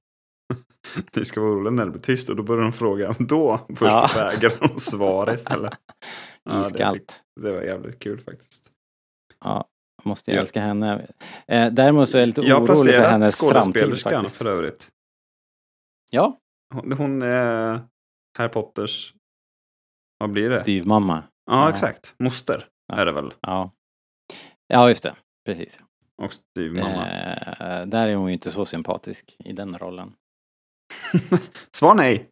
[1.16, 2.28] ni ska vara oroliga när det blir tyst.
[2.28, 4.10] Och då börjar de fråga, då först ja.
[4.14, 5.72] vägrar hon svara istället.
[6.44, 6.68] Ja.
[6.72, 7.00] Det,
[7.40, 8.64] det var jävligt kul faktiskt.
[9.44, 9.68] Ja,
[10.04, 11.06] måste jag älska henne.
[11.48, 13.52] Eh, däremot så är jag lite orolig för hennes framtid.
[13.52, 14.90] Jag har placerat skådespelerskan för övrigt.
[16.14, 16.38] Ja.
[16.74, 17.80] Hon, hon är
[18.38, 19.14] Harry Potters,
[20.18, 20.62] vad blir det?
[20.62, 21.22] Styvmamma.
[21.46, 22.14] Ja, ja, exakt.
[22.18, 22.94] Moster ja.
[22.94, 23.34] är det väl?
[23.40, 23.70] Ja.
[24.66, 25.14] Ja, just det.
[25.46, 25.78] Precis.
[26.22, 27.10] Och styvmamma.
[27.10, 30.12] Eh, där är hon ju inte så sympatisk i den rollen.
[31.76, 32.28] Svar nej.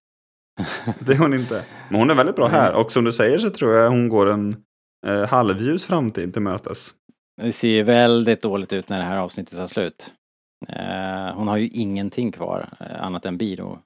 [0.99, 1.65] Det är hon inte.
[1.89, 2.81] Men hon är väldigt bra här.
[2.81, 4.65] Och som du säger så tror jag hon går en
[5.07, 6.95] eh, halvljus framtid till mötes.
[7.43, 10.15] Det ser väldigt dåligt ut när det här avsnittet tar slut.
[10.69, 13.79] Eh, hon har ju ingenting kvar eh, annat än Biro.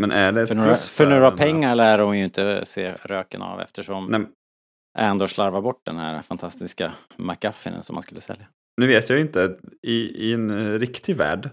[0.00, 1.76] Men är det för några, för några pengar att...
[1.76, 4.20] lär hon ju inte se röken av eftersom Nej.
[4.98, 8.46] Andor slarvar bort den här fantastiska McGuffinen som man skulle sälja.
[8.80, 11.50] Nu vet jag inte, i, i en riktig värld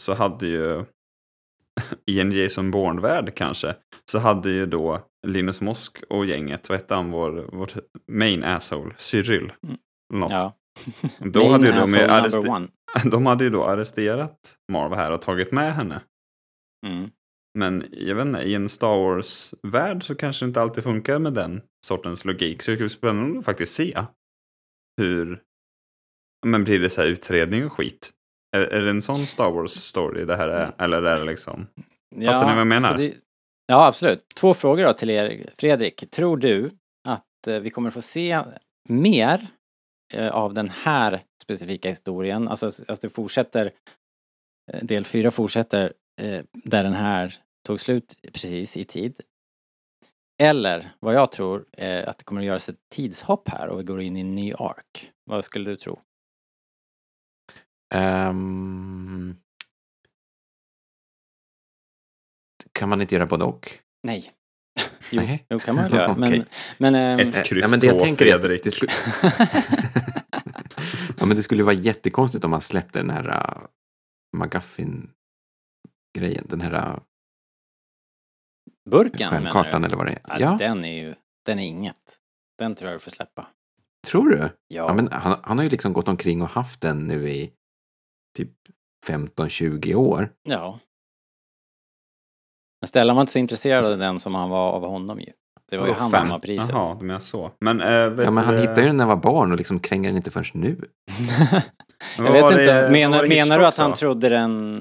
[0.00, 0.84] så hade ju
[2.06, 3.74] i en Jason Bourne-värld kanske,
[4.10, 7.68] så hade ju då Linus Mosk och gänget, vad hette han, vår, vår
[8.12, 9.52] main asshole, Cyril.
[9.62, 9.78] Mm.
[10.14, 10.30] Något.
[10.32, 10.57] Ja.
[11.18, 12.68] Då hade ju de, arrester-
[13.10, 16.00] de hade ju då arresterat Marva här och tagit med henne.
[16.86, 17.10] Mm.
[17.58, 21.34] Men jag vet inte, i en Star Wars-värld så kanske det inte alltid funkar med
[21.34, 22.62] den sortens logik.
[22.62, 24.04] Så det skulle spännande att faktiskt se
[25.00, 25.42] hur,
[26.46, 28.10] men blir det så här utredning och skit?
[28.56, 30.64] Är, är det en sån Star Wars-story det här är?
[30.64, 30.74] Mm.
[30.78, 31.66] Eller är det liksom,
[32.16, 32.98] ja, fattar ni vad jag menar?
[32.98, 33.14] Det,
[33.66, 34.28] ja, absolut.
[34.34, 36.10] Två frågor då till er, Fredrik.
[36.10, 36.70] Tror du
[37.08, 38.44] att eh, vi kommer få se
[38.88, 39.46] mer
[40.14, 43.72] av den här specifika historien, alltså att det fortsätter,
[44.72, 47.36] eh, del fyra fortsätter eh, där den här
[47.66, 49.20] tog slut precis i tid.
[50.42, 53.84] Eller vad jag tror är att det kommer att göras ett tidshopp här och vi
[53.84, 55.12] går in i en ny ark.
[55.24, 56.00] Vad skulle du tro?
[57.94, 59.40] Um,
[62.72, 63.78] kan man inte göra både och?
[64.02, 64.32] Nej.
[65.10, 65.46] Jo, Nej.
[65.50, 66.16] jo kan man väl göra.
[66.20, 66.44] Men, okay.
[66.78, 68.64] men, ähm, Ett kryss ja, men det två, Fredrik.
[68.64, 68.92] Det skulle...
[71.18, 73.62] ja, men det skulle vara jättekonstigt om man släppte den här uh,
[74.36, 76.46] McGuffin-grejen.
[76.48, 76.72] Den här...
[76.72, 76.98] Uh,
[78.90, 80.20] Burken Stjärnkartan eller vad det är.
[80.28, 81.14] Ja, ja, Den är ju,
[81.46, 82.18] den är inget.
[82.58, 83.46] Den tror jag du får släppa.
[84.06, 84.38] Tror du?
[84.38, 84.50] Ja.
[84.68, 87.52] ja men han, han har ju liksom gått omkring och haft den nu i
[88.36, 88.52] typ
[89.06, 90.32] 15-20 år.
[90.42, 90.80] Ja.
[92.80, 95.32] Men Stellan var inte så intresserad av den som han var av honom ju.
[95.70, 96.68] Det var ju han som var priset.
[96.70, 97.50] Jaha, du menar så.
[97.60, 98.60] Men, äh, ja, men han det...
[98.60, 100.76] hittade ju den när han var barn och liksom kränger den inte förrän nu.
[102.16, 104.78] jag vet inte, det, menar, menar du att han trodde den...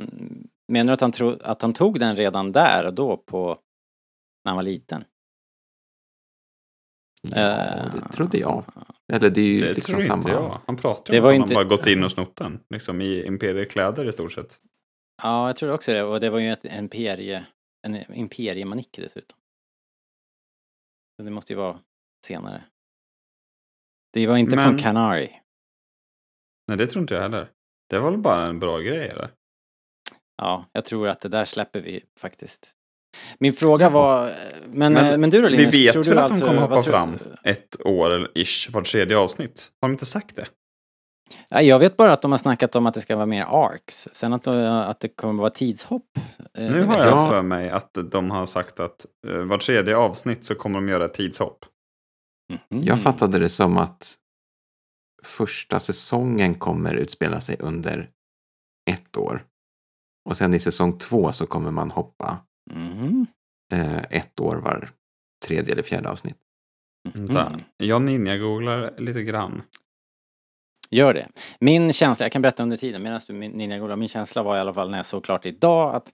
[0.72, 3.48] Menar du att han, tro, att han tog den redan där och då på...
[4.46, 5.04] När han var liten?
[7.22, 7.38] Ja,
[7.94, 8.64] det trodde jag.
[9.14, 10.18] Eller det är ju Det liksom tror samma.
[10.22, 10.58] inte jag.
[10.66, 12.60] Han pratar Det ju om att han inte- bara gått in och snott den.
[12.70, 14.58] Liksom i imperiekläder i stort sett.
[15.24, 16.04] Ja, jag tror också det.
[16.04, 17.46] Och det var ju ett imperie,
[17.96, 19.38] en imperiemanik dessutom.
[21.18, 21.80] Så det måste ju vara
[22.26, 22.64] senare.
[24.14, 25.30] Det var inte Men- från Canary.
[26.68, 27.52] Nej, det tror inte jag heller.
[27.90, 29.30] Det var väl bara en bra grej eller?
[30.38, 32.74] Ja, jag tror att det där släpper vi faktiskt.
[33.40, 34.26] Min fråga var,
[34.68, 35.74] men, Men men, men du då Vi Linus?
[35.74, 38.82] vet tror väl att de alltså- kommer vad hoppa fram ett år eller ish var
[38.82, 39.72] tredje avsnitt.
[39.82, 40.48] Har de inte sagt det?
[41.50, 44.08] Ja, jag vet bara att de har snackat om att det ska vara mer arcs.
[44.14, 46.18] Sen att, de, att det kommer vara tidshopp.
[46.54, 47.30] eh, Nu har jag Ja.
[47.30, 51.06] för mig att de har sagt att uh, var tredje avsnitt så kommer de göra
[51.06, 51.66] ett tidshopp.
[52.70, 52.84] Mhm.
[52.84, 54.18] Jag fattade det som att
[55.24, 58.10] första säsongen kommer utspela sig under
[58.90, 59.46] ett år.
[60.30, 62.38] Och sen i säsong två så kommer man hoppa
[63.74, 64.90] eh, ett år var
[65.46, 66.38] tredje eller fjärde avsnitt.
[67.16, 67.38] Mhm.
[67.78, 69.62] Jag ninja-googlar lite grann.
[70.90, 71.28] Gör det.
[71.60, 74.58] Min känsla, jag kan berätta under tiden medan du min- Ninja googlar, min känsla var
[74.58, 76.12] i alla fall när jag såg klart idag att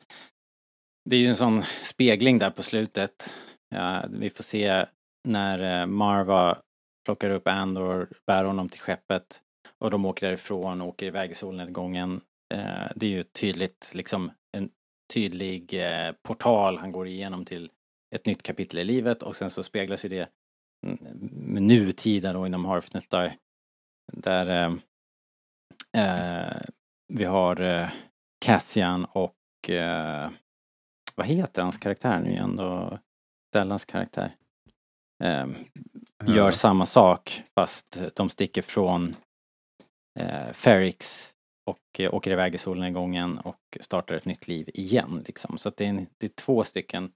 [1.10, 3.34] det är ju en sån spegling där på slutet.
[3.70, 4.86] Ja, vi får se
[5.28, 6.58] när eh, Marva
[7.06, 9.42] plockar upp Andor, bär honom till skeppet
[9.80, 12.22] och de åker därifrån och åker iväg i solnedgången.
[12.54, 14.70] Eh, det är ju tydligt, liksom en
[15.14, 17.72] tydlig eh, portal han går igenom till
[18.16, 20.30] ett nytt kapitel i livet och sen så speglas ju det
[20.86, 20.98] mm,
[21.32, 23.36] med nutida då inom Harfnuttar
[24.14, 24.76] där
[25.94, 26.62] eh, eh,
[27.14, 27.90] vi har eh,
[28.46, 29.36] Cassian och
[31.16, 33.00] vad heter hans karaktär nu igen då?
[33.50, 34.36] Stellans karaktär.
[35.24, 35.48] Eh,
[36.26, 39.16] gör samma sak fast de sticker från
[40.20, 41.32] eh, Ferrix
[41.66, 45.58] och eh, åker iväg i solnedgången och startar ett nytt liv igen liksom.
[45.58, 47.12] Så det är, en, det är två stycken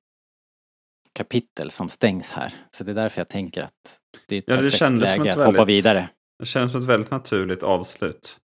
[1.14, 2.54] kapitel som stängs här.
[2.72, 5.52] Så det är därför jag tänker att det är ett Ja, perfekt läge att hoppa
[5.52, 6.10] väldigt- vidare.
[6.40, 8.40] Det känns som ett väldigt naturligt avslut.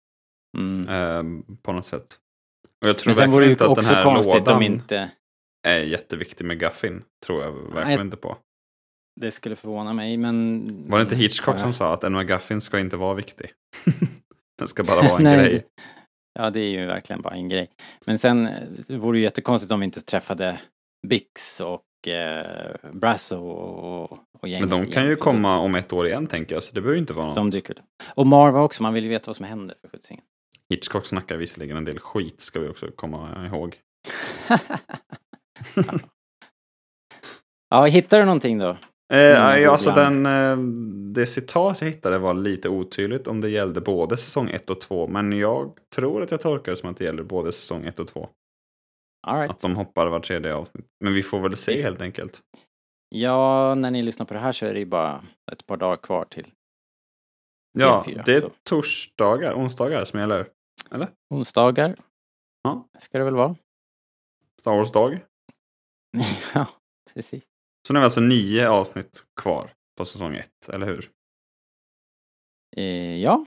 [0.58, 0.88] Mm.
[0.88, 2.18] Eh, på något sätt.
[2.82, 5.10] Och jag tror verkligen det inte att den här lådan inte
[5.68, 7.02] är jätteviktig med Gaffin.
[7.26, 8.00] Tror jag verkligen Nej.
[8.00, 8.36] inte på.
[9.20, 10.90] det skulle förvåna mig men...
[10.90, 13.52] Var det inte Hitchcock som sa att en McGuffin ska inte vara viktig?
[14.58, 15.66] den ska bara vara en grej.
[16.32, 17.70] Ja, det är ju verkligen bara en grej.
[18.06, 20.60] Men sen eh, det vore ju jättekonstigt om vi inte träffade
[21.06, 26.06] Bix och eh, Brasso och, och gänget Men de kan ju komma om ett år
[26.06, 27.34] igen tänker jag, så det behöver ju inte vara något.
[27.34, 27.84] De dyker upp.
[28.14, 30.24] Och Marva också, man vill ju veta vad som händer för sjuttsingen.
[30.70, 33.76] Hitchcock snackar visserligen en del skit, ska vi också komma ihåg.
[37.70, 38.76] ja, hittar du någonting då?
[39.12, 39.20] Eh,
[39.60, 40.56] ja, alltså den, eh,
[41.14, 45.08] det citat jag hittade var lite otydligt om det gällde både säsong 1 och 2.
[45.08, 48.08] Men jag tror att jag tolkar det som att det gäller både säsong 1 och
[48.08, 48.28] 2.
[49.26, 49.50] Right.
[49.50, 50.86] Att de hoppar var tredje avsnitt.
[51.04, 52.40] Men vi får väl se helt enkelt.
[53.08, 55.96] Ja, när ni lyssnar på det här så är det ju bara ett par dagar
[55.96, 56.52] kvar till
[57.78, 58.50] Ja, P4, det är så.
[58.62, 60.48] torsdagar, onsdagar som gäller.
[61.34, 61.96] onsdagar.
[62.62, 62.88] Ja.
[63.00, 63.56] Ska det väl vara?
[64.60, 65.18] Star Wars-dag.
[66.54, 66.66] ja,
[67.14, 67.44] precis.
[67.86, 71.10] Så nu har vi alltså nio avsnitt kvar på säsong 1, eller hur?
[72.76, 73.46] Eh, ja.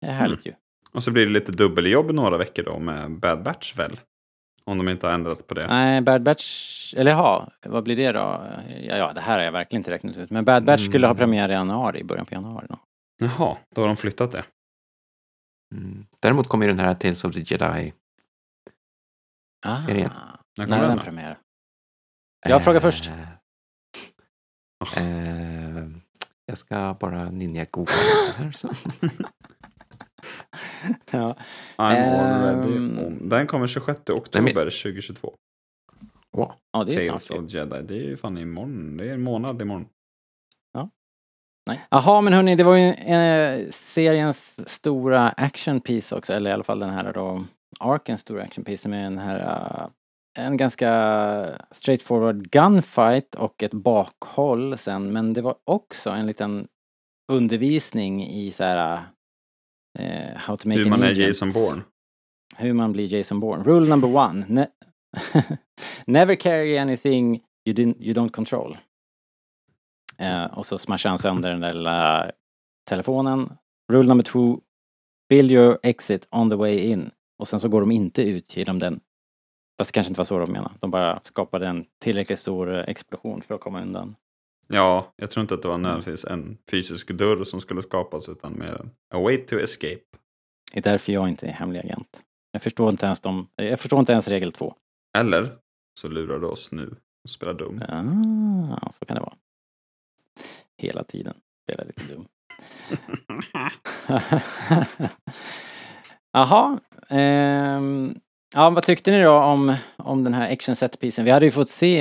[0.00, 0.54] Det är härligt ju.
[0.92, 4.00] Och så blir det lite dubbeljobb några veckor då med Bad Batch väl?
[4.68, 5.66] Om de inte har ändrat på det.
[5.66, 8.18] Nej, Bad Batch, eller ja, vad blir det då?
[8.80, 10.30] Ja, ja, det här har jag verkligen inte räknat ut.
[10.30, 11.18] Men Bad Batch skulle ha Mm.
[11.18, 12.66] premiär i januari, i början på januari.
[12.68, 12.78] Då.
[13.20, 14.44] Jaha, då har de flyttat det.
[15.74, 16.06] Mm.
[16.20, 17.92] Däremot kommer ju den här Tales of the Jedi.
[19.66, 20.10] Ah, Serien.
[20.56, 21.38] När kommer den den premiär?
[22.46, 23.06] Jag frågar först.
[23.08, 23.14] Eh,
[24.84, 24.98] Oh.
[24.98, 25.86] eh,
[26.46, 27.94] jag ska bara ninja-googla
[28.36, 28.52] här.
[28.52, 28.68] Så.
[31.10, 31.36] ja.
[31.76, 32.98] I'm already Ehm.
[32.98, 33.28] on.
[33.28, 35.34] Den kommer 26 oktober 2022.
[36.36, 37.38] Åh, ja, det är Tales snart.
[37.38, 37.82] of Jedi.
[37.82, 38.96] Det är ju fan imorgon.
[38.96, 39.86] Det är en månad imorgon.
[41.66, 41.86] Nej.
[41.90, 46.64] Jaha, men hörni, det var ju eh, seriens stora action piece också, eller i alla
[46.64, 47.44] fall den här då,
[47.80, 54.78] Arkens stora action piece med den här eh, en ganska straightforward gunfight och ett bakhåll
[54.78, 56.68] sen, men det var också en liten
[57.32, 59.02] undervisning i så här
[59.98, 61.12] eh, how to make Hur an man är.
[61.12, 61.82] Jason Bourne.
[62.56, 63.64] Hur man blir Jason Bourne.
[63.64, 64.46] Rule number one.
[64.48, 64.68] Ne
[66.06, 67.34] Never carry anything
[67.64, 68.76] you, didn't, you don't control.
[70.18, 72.30] Eh, och så smashar han sönder den där lilla
[72.88, 73.52] telefonen.
[73.92, 74.60] Rule number two.
[75.28, 77.10] Build your exit on the way in.
[77.38, 79.00] Och sen så går de inte ut genom den.
[79.78, 80.74] Fast det kanske inte var så de menade.
[80.80, 84.16] De bara skapade en tillräckligt stor explosion för att komma undan.
[84.68, 88.58] Ja, jag tror inte att det var nödvändigtvis en fysisk dörr som skulle skapas utan
[88.58, 90.00] mer en a way to escape.
[90.72, 92.22] Det är därför jag inte är hemlig agent.
[92.52, 94.74] Jag förstår inte ens, de, jag förstår inte ens regel två.
[95.18, 95.56] Eller
[96.00, 97.82] så lurar du oss nu och spelar dum.
[98.82, 99.36] Ah, så kan det vara.
[100.76, 101.36] Hela tiden.
[101.62, 102.28] Spelar lite dum.
[106.32, 106.80] Jaha.
[107.08, 108.20] Ehm,
[108.54, 111.26] ja, vad tyckte ni då om, om den här action set pieces?
[111.26, 112.00] Vi hade ju fått se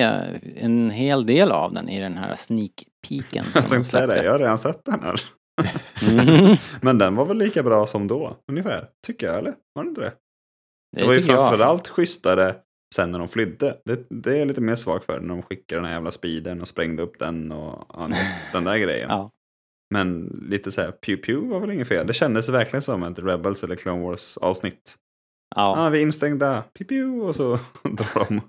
[0.55, 3.45] en hel del av den i den här sneak peeken.
[3.53, 5.21] Jag tänkte säga det, jag har redan sett den här.
[6.11, 6.55] Mm.
[6.81, 8.87] Men den var väl lika bra som då, ungefär.
[9.07, 9.53] Tycker jag, eller?
[9.73, 10.13] Var det inte det?
[10.95, 11.49] Det, Det var ju tycker jag.
[11.49, 12.55] framförallt schysstare
[12.95, 13.77] sen när de flydde.
[13.85, 16.67] Det, det är lite mer svag för, när de skickade den här jävla speedern och
[16.67, 18.09] sprängde upp den och ja,
[18.53, 19.09] den där grejen.
[19.17, 19.31] Ja.
[19.93, 22.07] Men lite så här, pew pew var väl inget fel.
[22.07, 24.95] Det kändes verkligen som ett Rebels eller Clone Wars avsnitt.
[25.55, 28.41] Ja, ah, vi är instängda, pew, och så drar de.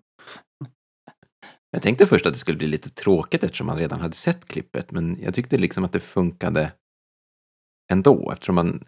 [1.71, 4.93] Jag tänkte först att det skulle bli lite tråkigt eftersom man redan hade sett klippet,
[4.93, 6.73] men jag tyckte liksom att det funkade
[7.93, 8.85] ändå eftersom man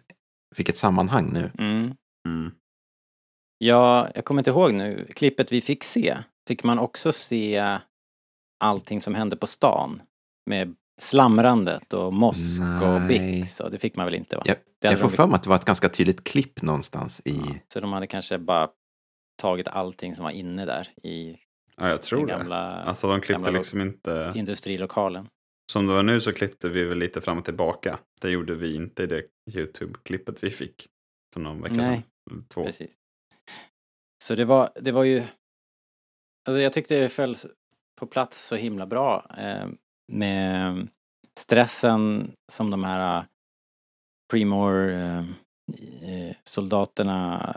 [0.55, 1.51] fick ett sammanhang nu.
[1.57, 1.93] Mm.
[2.27, 2.51] Mm.
[3.57, 5.07] Ja, jag kommer inte ihåg nu.
[5.15, 7.79] Klippet vi fick se, fick man också se
[8.59, 10.01] allting som hände på stan?
[10.45, 13.07] Med slamrandet och Mosk och Nej.
[13.07, 14.43] Bix och det fick man väl inte va?
[14.45, 17.31] Jag, jag får de- för mig att det var ett ganska tydligt klipp någonstans i...
[17.31, 18.69] Ja, så de hade kanske bara
[19.41, 21.37] tagit allting som var inne där i
[21.77, 22.33] Ja, jag tror den det.
[22.33, 24.33] gamla Alltså de klippte gamla liksom inte...
[24.35, 25.27] industrilokalen.
[25.71, 27.99] Som det var nu så klippte vi väl lite fram och tillbaka.
[28.21, 30.87] Det gjorde vi inte i det YouTube-klippet vi fick
[31.33, 32.45] för någon vecka Nej, sedan.
[32.53, 32.65] Två.
[32.65, 32.91] Precis.
[34.23, 35.23] Så det var, det var ju...
[36.47, 37.35] Alltså jag tyckte det föll
[37.99, 39.67] på plats så himla bra eh,
[40.11, 40.87] med
[41.39, 43.25] stressen som de här eh,
[44.31, 45.19] Primor eh,
[46.01, 47.53] eh, soldaterna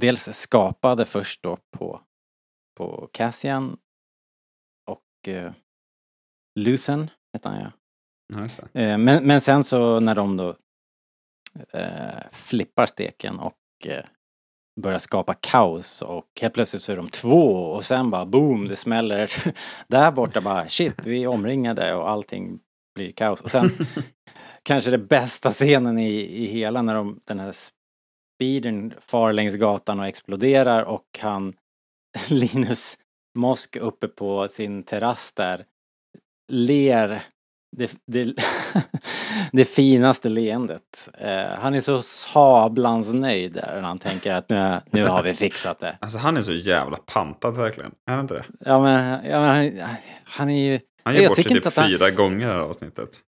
[0.00, 2.00] dels skapade först då på,
[2.76, 3.78] på Cassian
[4.86, 5.52] och eh,
[6.58, 7.72] Luthen hette han ja.
[8.80, 10.56] Eh, Men, men sen så när de då
[11.72, 14.04] eh, flippar steken och eh,
[14.80, 18.76] börjar skapa kaos och helt plötsligt så är de två och sen bara boom, det
[18.76, 19.32] smäller
[19.88, 22.58] där borta bara shit, vi är omringade och allting
[22.94, 23.40] blir kaos.
[23.40, 23.70] Och sen
[24.62, 27.54] kanske det bästa scenen i, i hela när de, den här
[28.36, 31.54] speedern far längs gatan och exploderar och han
[32.28, 32.98] Linus
[33.34, 35.64] Mosk uppe på sin terrass där
[36.52, 37.22] ler
[37.76, 38.34] det, det,
[39.52, 41.08] det finaste leendet.
[41.18, 45.34] Eh, han är så sablans nöjd där när han tänker att nu, nu har vi
[45.34, 45.98] fixat det.
[46.00, 47.92] Alltså han är så jävla pantad verkligen.
[48.06, 48.44] Är han inte det?
[48.60, 49.48] Ja men, ja, men
[49.78, 49.88] han,
[50.24, 50.80] han är ju...
[51.04, 53.20] Han ger bort sig typ att han- fyra gånger i det här avsnittet.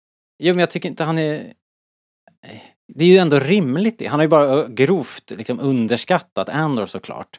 [0.42, 1.52] Jo men jag tycker inte han är...
[2.94, 4.08] Det är ju ändå rimligt.
[4.08, 7.38] Han har ju bara grovt liksom underskattat Andor såklart.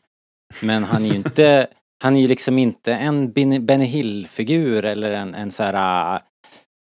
[0.62, 1.68] Men han är ju inte...
[2.04, 3.32] Han är ju liksom inte en
[3.66, 6.20] Benny Hill-figur eller en, en så här...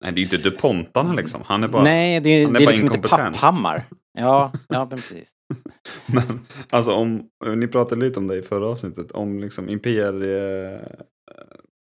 [0.03, 1.43] Nej, det är ju inte DuPontarna liksom.
[1.47, 1.83] Han är bara...
[1.83, 3.09] nej, det är, han är det är bara liksom inte.
[3.09, 3.85] Papphammar.
[4.19, 5.31] Ja, ja men precis.
[6.07, 10.81] Men alltså om, ni pratade lite om det i förra avsnittet, om liksom imperie,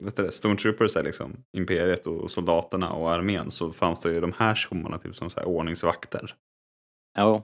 [0.03, 4.34] vet du det, Stormtroopers är liksom imperiet och soldaterna och armén så framstår ju de
[4.38, 6.36] här tjommarna typ som så här ordningsvakter.
[7.20, 7.43] Jo,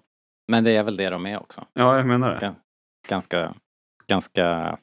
[0.51, 1.65] men det är väl det de är också.
[1.73, 2.55] Ja, jag menar det.
[3.09, 3.55] Ganska,
[4.07, 4.78] ganska...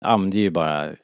[0.00, 0.94] Ja men det är ju bara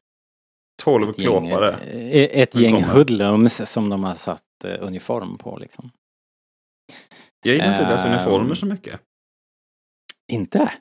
[0.85, 1.71] Tolv ett gäng, klåpare.
[1.81, 2.95] eh, ett gäng kommer.
[2.95, 5.91] hoodlums som de har satt eh, uniform på liksom.
[7.45, 8.13] Jag gillar inte deras Ehm.
[8.13, 9.01] uniformer så mycket.
[10.33, 10.73] Inte?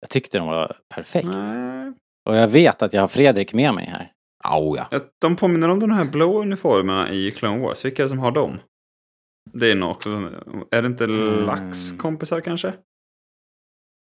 [0.00, 1.26] Jag tyckte de var perfekt.
[1.28, 1.92] Nej.
[2.28, 4.12] Och jag vet att jag har Fredrik med mig här.
[4.44, 5.00] Au ja.
[5.20, 7.84] De påminner om de här blå uniformerna i Clone Wars.
[7.84, 8.58] Vilka är det som har dem?
[9.52, 10.10] Det är nog också...
[10.70, 11.44] Är det inte Mm.
[11.46, 12.72] Lax kompisar kanske?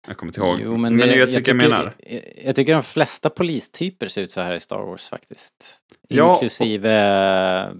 [0.07, 0.59] Jag kommer inte ihåg.
[0.63, 1.93] Jo, men men det, ni vet vilka jag menar.
[1.99, 5.77] Jag, jag tycker de flesta polistyper ser ut så här i Star Wars faktiskt.
[6.07, 6.91] Ja, Inklusive
[7.65, 7.73] eh,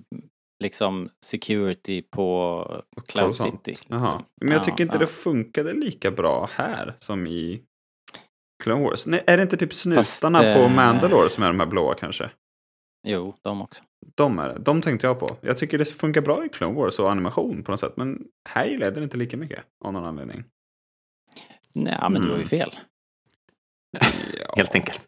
[0.64, 3.36] liksom security på Cloud.
[3.36, 3.78] City.
[3.88, 4.24] Jaha.
[4.42, 5.00] Men jag Ja, tycker inte ja.
[5.00, 7.62] det funkade lika bra här som i
[8.64, 9.08] Clone Wars.
[9.08, 11.94] Nej, är det inte typ snutarna Fast, på eh, Mandalore som är de här blåa
[11.94, 12.30] kanske?
[13.08, 13.84] Jo, de också.
[14.16, 14.60] De är.
[14.60, 15.30] De tänkte jag på.
[15.42, 17.94] Jag tycker det funkar bra i Clone Wars och animation på något sätt.
[17.98, 20.44] Men här gillade jag det inte lika mycket av någon anledning.
[21.76, 22.48] Nej, men du har ju Mm.
[22.48, 22.76] fel.
[23.92, 24.54] Ja.
[24.58, 25.08] Helt enkelt.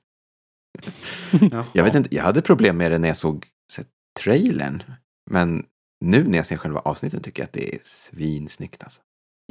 [1.73, 3.87] Jag vet inte, jag hade problem med det när jag såg så här,
[4.19, 4.83] trailern.
[5.31, 5.65] Men
[6.05, 9.01] nu när jag ser själva avsnitten tycker jag att det är svinsnyggt alltså.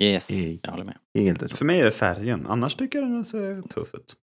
[0.03, 0.61] Yes, Ej.
[0.62, 0.99] jag håller med.
[1.19, 1.57] Helt.
[1.57, 2.47] För mig är det färgen.
[2.47, 4.17] Annars tycker jag den ser tuff ut.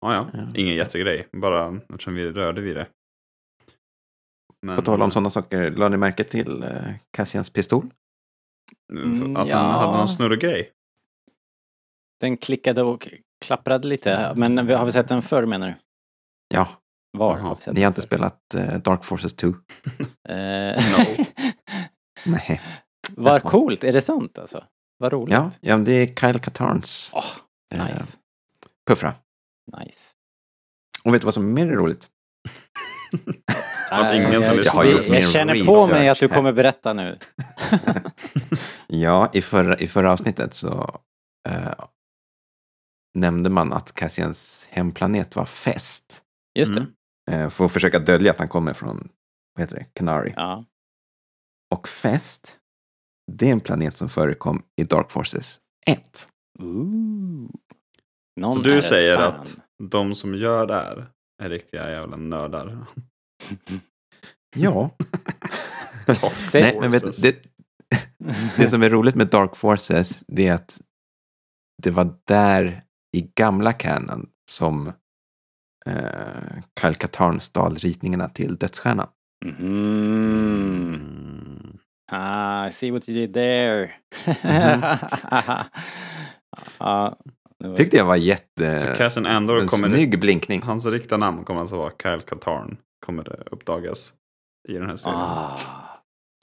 [0.00, 0.30] Ja, ja.
[0.32, 0.46] Ja.
[0.54, 1.28] Ingen jättegrej.
[1.32, 2.86] Bara eftersom vi rörde vid det.
[4.66, 7.90] Men, På tal om sådana saker, lade ni märke till eh, Cassians pistol?
[8.92, 9.56] Mm, Att ja.
[9.56, 10.70] han hade någon snurrgrej.
[12.20, 13.08] Den klickade och
[13.44, 14.32] klapprade lite.
[14.36, 15.74] Men vi- har vi sett den förr menar du?
[16.54, 16.68] Ja,
[17.18, 19.46] Var Jaha, har vi sett ni har inte spelat eh, Dark Forces 2?
[19.48, 19.54] Eh,
[20.34, 21.24] No.
[22.26, 22.60] Nej.
[23.16, 24.64] Vad coolt, är det sant alltså?
[24.98, 25.34] Vad roligt.
[25.34, 27.12] Ja, ja, men det är Kyle Katarns
[27.74, 28.16] eh, nice.
[28.88, 29.14] puffra.
[29.78, 30.04] nice.
[31.04, 32.08] Och vet du vad som är mer roligt?
[33.90, 36.92] Att ingen som jag, lyssnar jag, jag, min känner på mig att du kommer berätta
[36.92, 37.18] nu.
[38.86, 41.00] Ja, i förra, i förra avsnittet så
[41.48, 41.72] eh,
[43.14, 46.22] nämnde man att Cassians hemplanet var Fest.
[46.58, 46.86] Just det.
[47.30, 47.44] Mm.
[47.44, 49.08] Eh, för att försöka dölja att han kommer från,
[49.54, 50.32] vad heter det, Canary.
[50.36, 50.64] Ja.
[51.74, 52.58] Och Fest,
[53.32, 56.28] det är en planet som förekom i Dark Forces 1.
[56.58, 57.50] Ooh.
[58.40, 59.40] Någon Så du säger fan.
[59.40, 59.58] att
[59.90, 61.06] de som gör det här
[61.42, 62.86] är riktiga jävla nördar?
[64.56, 64.90] Ja.
[66.06, 67.42] Dark Nej, men vet, det,
[68.56, 70.80] det som är roligt med Dark Forces, det är att
[71.82, 72.84] det var där
[73.16, 74.92] i gamla canon som
[75.86, 79.08] eh, Kyle Katarn stal ritningarna till Dödsstjärnan.
[80.40, 81.78] Mm.
[82.12, 83.92] Ah, I see what you did there.
[87.58, 88.78] det var- Tyckte jag var jätte...
[88.78, 89.88] Så Cassian Andor en kommer...
[89.88, 90.62] snygg blinkning.
[90.62, 92.76] Hans riktiga namn kommer alltså vara Kyle Katarn.
[93.06, 94.14] Kommer det uppdagas
[94.68, 95.20] i den här serien.
[95.20, 95.58] ah,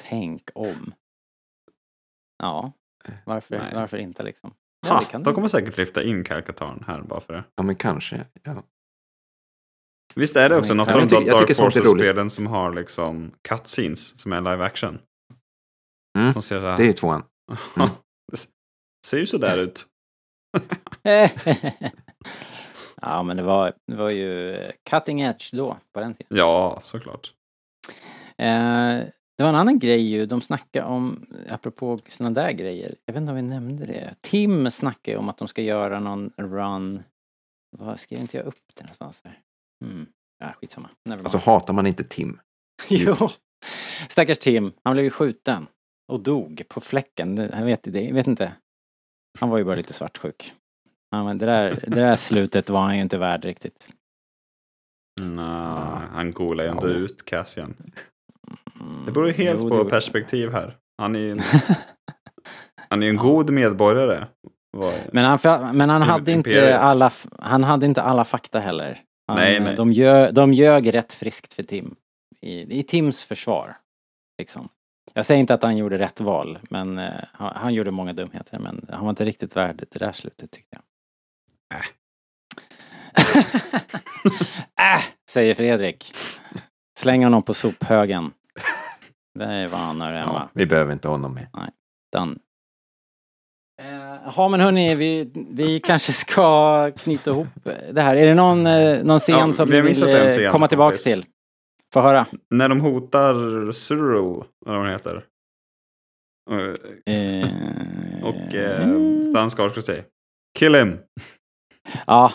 [0.04, 0.94] tänk om.
[2.44, 2.72] Ja,
[3.26, 3.72] varför, Nej.
[3.76, 4.54] varför inte liksom?
[4.90, 7.44] Ha, det kan de kommer säkert lyfta in Kyle Katarn här bara för det.
[7.56, 8.26] Ja, men kanske.
[8.44, 8.64] Ja.
[10.16, 11.56] Visst är det också något Ja, av de Dark.
[11.58, 15.00] Forces-spelen som har liksom cutscenes som är live action?
[16.20, 16.78] Mm, Som ser så här...
[16.78, 17.24] Det är ju tvåan.
[17.78, 17.90] Mm.
[18.32, 18.40] det
[19.08, 19.86] ser ju sådär ut.
[23.02, 24.58] ja, men det var, det var ju
[24.90, 26.38] cutting edge då, på den tiden.
[26.38, 27.34] Ja, såklart.
[28.38, 29.00] Eh,
[29.38, 33.22] det var en annan grej ju, de snackade om, apropå sådana där grejer, jag vet
[33.22, 34.16] inte om vi nämnde det.
[34.22, 37.04] Tim snackade ju om att de ska göra någon run,
[37.78, 39.40] vad skrev inte jag upp det någonstans här?
[39.86, 40.06] Mm.
[40.40, 40.90] Ja, skitsamma.
[41.06, 42.40] Never Alltså hatar man inte Tim?
[42.90, 43.16] jo.
[44.10, 45.68] Stackars Tim, han blev ju skjuten
[46.12, 47.38] och dog på fläcken.
[47.38, 48.54] Jag vet, det, jag vet inte.
[49.40, 50.54] Han var ju bara lite svartsjuk.
[51.12, 53.90] Ja, men det, där, det där slutet var han ju inte värd riktigt.
[55.22, 55.46] Nej,
[56.12, 56.94] han golar ju ändå Ja.
[56.94, 57.76] ut Cassian.
[58.88, 60.76] Mm, Det beror ju helt jo, på perspektiv här.
[60.98, 61.42] Han är ju en,
[62.90, 64.28] han är en god medborgare.
[65.12, 69.02] Men han, men han hade inte alla, han hade inte alla fakta heller.
[69.28, 69.76] Han, Nej, nej.
[69.76, 71.96] De, ljög, de ljög rätt friskt för Tim.
[72.42, 73.78] I, I Tims försvar.
[74.38, 74.70] Liksom.
[75.14, 76.98] Jag säger inte att han gjorde rätt val, men
[77.34, 78.60] han, han gjorde många dumheter.
[78.60, 80.84] Men han var inte riktigt värd det där slutet tyckte jag.
[81.80, 81.86] Äh.
[84.98, 86.14] äh, säger Fredrik.
[87.00, 88.32] Släng honom på sophögen.
[89.38, 90.34] Det vad han hemma.
[90.34, 91.48] Ja, vi behöver inte honom med.
[92.16, 92.36] Done.
[93.82, 97.48] Eh, Ja men hörni, vi, vi kanske ska knyta ihop
[97.92, 98.16] det här.
[98.16, 101.04] Är det någon, eh, någon scen Ja, som vi vill eh, scen, komma tillbaks kompis.
[101.04, 101.26] till?
[101.94, 102.28] Få höra.
[102.50, 105.24] När de hotar Cyril, eller vad hon heter.
[106.50, 107.48] Och- Eh,
[108.24, 108.88] Och eh,
[109.32, 110.04] Stan Skarsgård säger
[110.60, 110.98] Kill him!
[112.08, 112.34] Ja,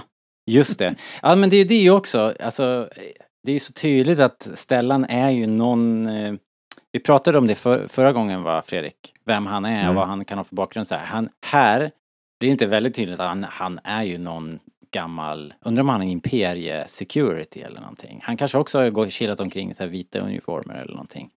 [0.51, 0.95] just det.
[1.23, 2.35] Ja men det är ju det också.
[2.41, 2.89] Alltså,
[3.43, 6.07] det är ju så tydligt att Stellan är ju någon...
[6.93, 9.15] Vi pratade om det för, förra gången va, Fredrik?
[9.25, 9.95] Vem han är och Mm.
[9.95, 10.89] vad han kan ha för bakgrund.
[10.89, 11.07] Så här.
[11.07, 11.79] Han, här
[12.41, 14.59] blir det inte väldigt tydligt att han, han är ju någon
[14.91, 15.55] gammal...
[15.61, 18.21] Undrar om han är imperie security eller någonting.
[18.23, 21.31] Han kanske också har gått- chillat omkring i så här vita uniformer eller någonting.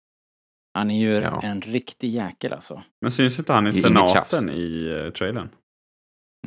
[0.74, 1.42] Han är ju Ja.
[1.42, 2.84] en riktig jäkel alltså.
[3.02, 5.50] Men syns inte han i senaten i uh, trailern?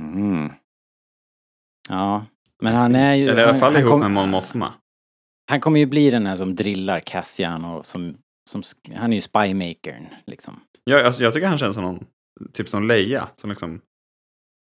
[0.01, 0.53] Mm.
[1.89, 2.27] Ja,
[2.63, 3.29] men han är ju...
[3.29, 4.73] Eller i alla han- fall ihop kom- med Mon Mothma.
[5.51, 8.17] Han kommer ju bli den här som drillar Cassian och som,
[8.49, 8.63] som
[8.95, 10.61] han är ju spymakern liksom.
[10.85, 12.07] Ja, alltså, jag tycker han känns som någon,
[12.53, 13.29] typ som Leia.
[13.37, 13.81] Som liksom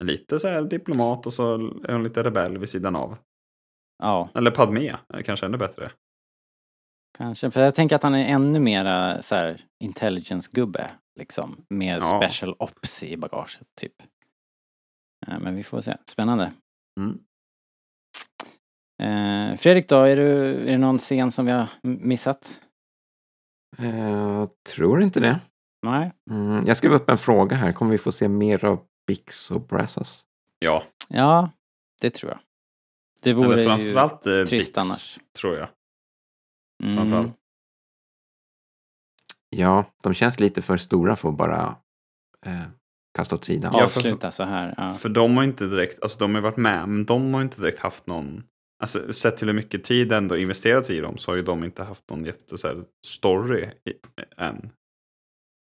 [0.03, 1.55] lite så här diplomat och så
[1.87, 3.17] är hon lite rebell vid sidan av.
[4.03, 5.91] Ja, Eller Padme, kanske ännu bättre.
[7.17, 7.51] kanske.
[7.51, 11.65] För jag tänker att han är ännu mera så här intelligence-gubbe liksom.
[11.69, 12.19] Med Ja.
[12.21, 13.93] special ops i bagaget typ.
[15.27, 15.97] Men vi får se.
[16.05, 16.53] Spännande.
[16.99, 17.19] Mm.
[19.03, 22.59] Eh, Fredrik då, är, du, är det någon scen som vi har missat?
[23.77, 24.45] Eh,
[24.75, 25.39] tror inte det.
[25.81, 26.11] Nej?
[26.31, 27.71] Mm, jag skrev upp en fråga här.
[27.71, 30.25] Kommer vi få se mer av Bix och Brazos?
[30.59, 31.49] Ja, Ja,
[32.01, 32.39] det tror jag.
[33.21, 35.19] Det eller vore ju framförallt eh, trist Bix, annars.
[35.39, 35.67] tror jag.
[36.83, 36.95] Mm.
[36.97, 37.33] Framförallt.
[39.49, 41.75] Ja, de känns lite för stora för att bara
[42.45, 42.61] eh,
[43.17, 43.73] kasta åt sidan.
[43.73, 44.73] Ja, för- Avsluta så här.
[44.77, 44.89] Ja.
[44.93, 47.79] För de har inte direkt, alltså de har varit med, men de har inte direkt
[47.79, 48.43] haft någon,
[48.85, 51.83] alltså sett till hur mycket tid ändå investerats i dem så har ju de inte
[51.83, 53.93] haft någon jätte så här, story i,
[54.37, 54.55] än.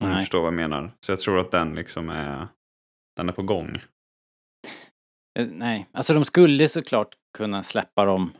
[0.04, 0.20] Om du Nej.
[0.20, 0.92] förstår vad jag menar.
[1.06, 2.48] Så jag tror att den liksom är,
[3.16, 3.82] den är på gång.
[5.40, 8.34] Eh, Nej, alltså de skulle såklart kunna släppa dem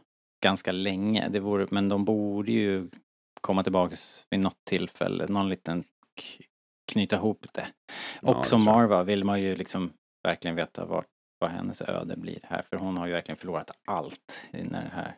[0.44, 1.30] ganska länge.
[1.30, 2.90] Det vore, men de borde ju
[3.42, 5.28] komma tillbaks vid något tillfälle.
[5.28, 5.84] Någon liten
[6.92, 7.68] knyta ihop det.
[8.22, 8.64] Ja, Och det som.
[8.64, 11.06] Marva vill man ju liksom verkligen veta vart,
[11.42, 12.62] vad hennes öde blir här.
[12.62, 15.18] För hon har ju verkligen förlorat allt när det här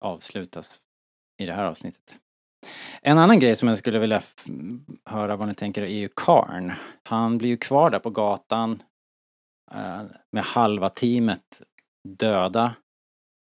[0.00, 0.80] avslutas.
[1.38, 2.16] i det här avsnittet.
[3.02, 4.22] En annan grej som jag skulle vilja
[5.04, 6.72] höra vad ni tänker är ju Karn.
[7.02, 8.82] Han blir ju kvar där på gatan
[9.72, 10.02] eh,
[10.32, 11.62] med halva teamet
[12.08, 12.74] döda.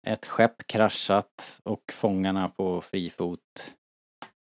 [0.07, 3.75] Ett skepp kraschat och fångarna på fri fot.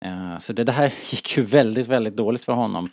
[0.05, 2.91] Eh, så det här gick ju väldigt, väldigt dåligt för honom.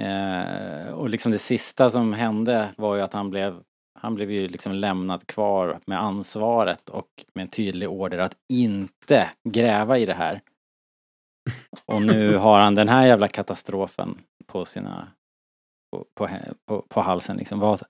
[0.00, 3.62] Eh, och liksom det sista som hände var ju att han blev
[3.98, 9.30] han blev ju liksom lämnad kvar med ansvaret och med en tydlig order att inte
[9.48, 10.40] gräva i det här.
[11.84, 15.08] Och nu har han den här jävla katastrofen på sina
[15.92, 16.28] på, på,
[16.66, 17.58] på, på halsen liksom.
[17.58, 17.82] Vad,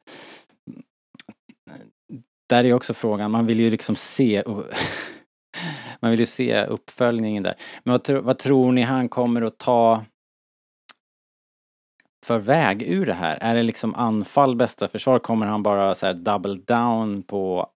[2.48, 4.42] där är också frågan, man vill ju liksom se
[6.00, 7.54] man vill ju se uppföljningen där.
[7.84, 10.04] Men vad, vad tror ni han kommer att ta
[12.26, 13.38] för väg ur det här?
[13.40, 15.18] Är det liksom anfall bästa försvar?
[15.18, 17.70] Kommer han bara så double down på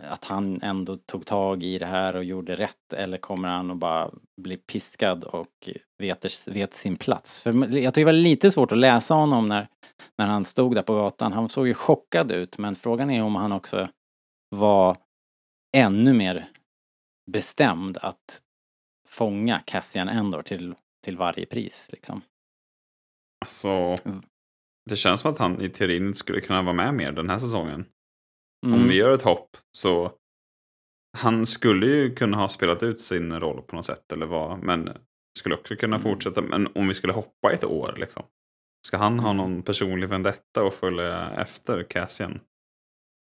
[0.00, 3.76] att han ändå tog tag i det här och gjorde rätt eller kommer han att
[3.76, 4.10] bara
[4.42, 7.40] bli piskad och vet, vet sin plats?
[7.40, 9.68] För jag tycker det var lite svårt att läsa honom när,
[10.18, 11.32] när han stod där på gatan.
[11.32, 13.88] Han såg ju chockad ut men frågan är om han också
[14.48, 14.96] var
[15.76, 16.48] ännu mer
[17.30, 18.42] bestämd att
[19.08, 20.74] fånga Cassian Endor till,
[21.04, 22.22] till varje pris liksom.
[23.44, 23.68] Alltså,
[24.04, 24.22] mm.
[24.90, 27.86] det känns som att han i teorin skulle kunna vara med mer den här säsongen.
[28.66, 28.80] Mm.
[28.80, 30.12] Om vi gör ett hopp så
[31.18, 34.88] han skulle ju kunna ha spelat ut sin roll på något sätt eller vad, men
[35.38, 36.02] skulle också kunna mm.
[36.02, 36.42] fortsätta.
[36.42, 38.22] Men om vi skulle hoppa ett år liksom.
[38.86, 39.36] Ska han ha mm.
[39.36, 42.40] någon personlig vendetta och följa efter Cassian?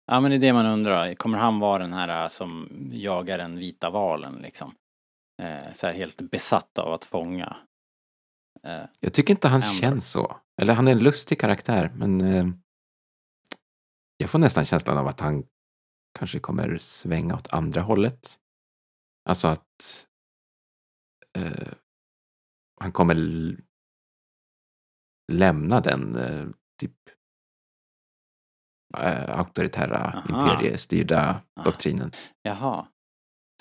[0.07, 1.15] Ja men det är det man undrar.
[1.15, 4.75] Kommer han vara den här äh, som jagar den vita valen liksom?
[5.43, 7.57] Eh, så här helt besatt av att fånga.
[8.67, 9.81] Eh, jag tycker inte han ändå.
[9.81, 10.37] känns så.
[10.63, 12.47] Eller han är en lustig karaktär men eh,
[14.17, 15.47] jag får nästan känslan av att han
[16.19, 18.39] kanske kommer svänga åt andra hållet.
[19.29, 20.07] Alltså att
[21.39, 21.73] eh,
[22.81, 23.17] han kommer
[25.33, 26.47] lämna den eh,
[26.81, 26.97] typ
[28.99, 30.23] eh, auktoritära Aha.
[30.29, 31.65] imperiestyrda Aha.
[31.65, 32.13] doktrinen.
[32.43, 32.89] Jaha.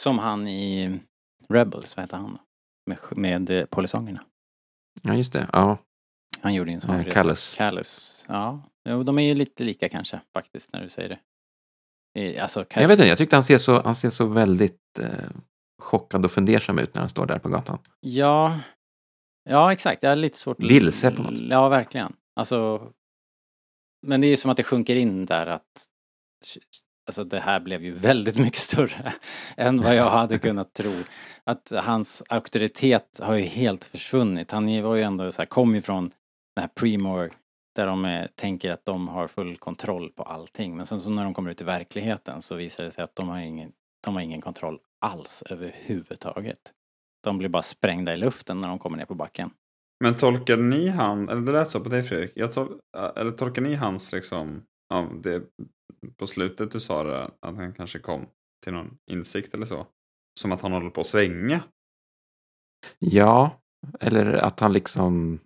[0.01, 0.99] Som han i
[1.49, 2.37] Rebels, vad heter han?
[2.85, 4.25] Med, med polisongerna.
[5.01, 5.49] Ja, just det.
[5.53, 5.77] Ja.
[6.41, 7.11] Han gjorde en sån resa.
[7.11, 7.55] Callus.
[7.55, 8.25] Callus.
[8.27, 11.19] Ja, jo, de är ju lite lika kanske faktiskt när du säger det.
[12.39, 15.29] Alltså, jag vet inte, jag tyckte han ser så, han ser så väldigt eh,
[15.81, 17.79] chockad och fundersam ut när han står där på gatan.
[17.99, 18.59] Ja,
[19.49, 20.03] ja exakt.
[20.03, 21.39] Jag är lite svårt Vilse på något.
[21.39, 22.13] Ja, verkligen.
[22.35, 22.89] Alltså,
[24.07, 25.87] men det är ju som att det sjunker in där att
[27.11, 29.13] Alltså det här blev ju väldigt mycket större
[29.57, 30.93] än vad jag hade kunnat tro.
[31.43, 34.51] Att hans auktoritet har ju helt försvunnit.
[34.51, 36.03] Han var ju ändå så här, kom ju från
[36.55, 37.29] den här Premore
[37.75, 40.77] där de är, tänker att de har full kontroll på allting.
[40.77, 43.29] Men sen så när de kommer ut i verkligheten så visar det sig att de
[43.29, 43.71] har ingen,
[44.03, 46.59] de har ingen kontroll alls överhuvudtaget.
[47.23, 49.49] De blir bara sprängda i luften när de kommer ner på backen.
[50.03, 52.79] Men tolkar ni han, eller det lät så på dig Fredrik, jag tol,
[53.15, 55.43] eller tolkar ni hans liksom, ja, det,
[56.17, 58.25] på slutet du sa det, att han kanske kom
[58.63, 59.87] till någon insikt eller så?
[60.39, 61.63] Som att han håller på att svänga?
[62.99, 63.61] Ja,
[63.99, 65.39] eller att han liksom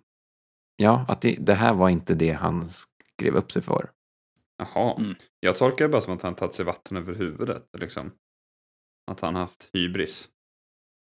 [0.76, 3.90] Ja, att det, det, här var inte det han skrev upp sig för.
[4.58, 5.14] Jaha, mm.
[5.40, 7.68] jag tolkar det bara som att han tagit sig vatten över huvudet.
[7.78, 8.12] Liksom.
[9.10, 10.28] Att han haft hybris.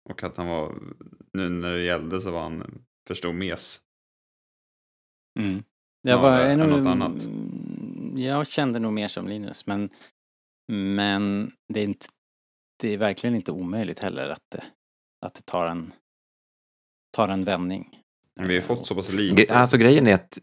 [0.09, 0.75] Och att han var,
[1.33, 3.81] nu när det gällde så var han för stor mes.
[5.39, 5.63] Mm.
[6.01, 7.27] Jag, var, ja, nog, något annat.
[8.15, 9.89] Jag kände nog mer som Linus, men,
[10.71, 12.07] men det, är inte,
[12.79, 14.63] det är verkligen inte omöjligt heller att det,
[15.25, 15.93] att det tar en,
[17.15, 18.01] tar en vändning.
[18.35, 19.55] Men vi har fått så pass lite.
[19.55, 20.39] Alltså grejen är att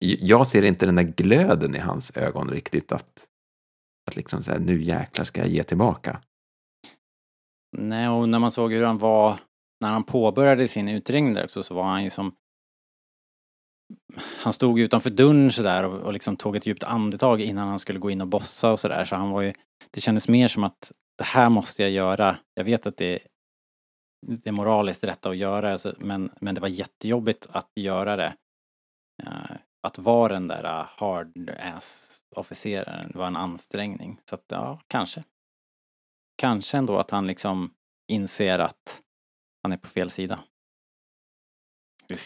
[0.00, 3.26] jag ser inte den där glöden i hans ögon riktigt att,
[4.08, 6.20] att liksom så här, nu jäklar ska jag ge tillbaka.
[7.76, 9.40] Nej, och när man såg hur han var
[9.80, 12.34] när han påbörjade sin utringning där så, så var han ju som
[14.16, 17.98] han stod utanför dörren sådär och, och liksom tog ett djupt andetag innan han skulle
[17.98, 19.52] gå in och bossa och sådär så han var ju
[19.90, 22.36] Det kändes mer som att det här måste jag göra.
[22.54, 23.18] Jag vet att det
[24.26, 28.36] det moraliskt rätta att göra alltså, men, men det var jättejobbigt att göra det.
[29.22, 34.20] Uh, att vara den där hard ass officeraren var en ansträngning.
[34.28, 35.24] Så att ja, kanske.
[36.36, 37.74] Kanske ändå att han liksom
[38.08, 39.02] inser att
[39.62, 40.44] han är på fel sida.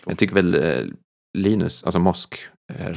[0.07, 0.95] Jag tycker väl eh,
[1.35, 2.39] Linus, alltså Mosk,
[2.73, 2.97] är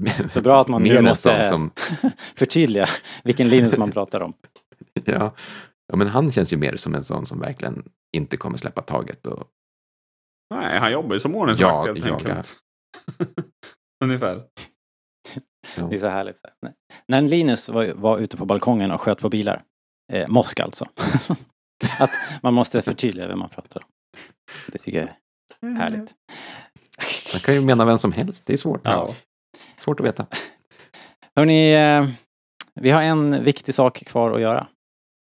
[0.30, 1.70] Så bra att man nu måste som...
[2.36, 2.88] förtydliga
[3.24, 4.34] vilken Linus man pratar om.
[5.04, 5.34] ja.
[5.86, 7.82] ja, men han känns ju mer som en sån som verkligen
[8.16, 9.26] inte kommer släppa taget.
[9.26, 9.46] Och...
[10.54, 12.56] Nej, han jobbar ju som ordningsvakt helt enkelt.
[14.04, 14.44] Ungefär.
[15.76, 16.40] Det är så härligt.
[17.08, 19.62] När Linus var, var ute på balkongen och sköt på bilar,
[20.12, 20.86] eh, Mosk alltså.
[21.98, 22.10] att
[22.42, 23.88] man måste förtydliga vem man pratar om.
[24.66, 25.08] Det tycker jag
[25.70, 26.14] är härligt.
[27.36, 28.46] Man kan ju mena vem som helst.
[28.46, 28.80] Det är svårt.
[28.84, 29.14] Ja.
[29.78, 30.26] Svårt att veta.
[31.36, 32.08] Hörni, eh,
[32.74, 34.66] vi har en viktig sak kvar att göra.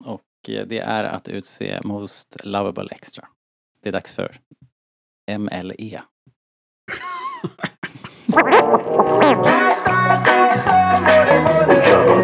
[0.04, 3.28] Och eh, det är att utse Most Lovable Extra.
[3.82, 4.36] Det är dags för.
[5.38, 6.02] MLE.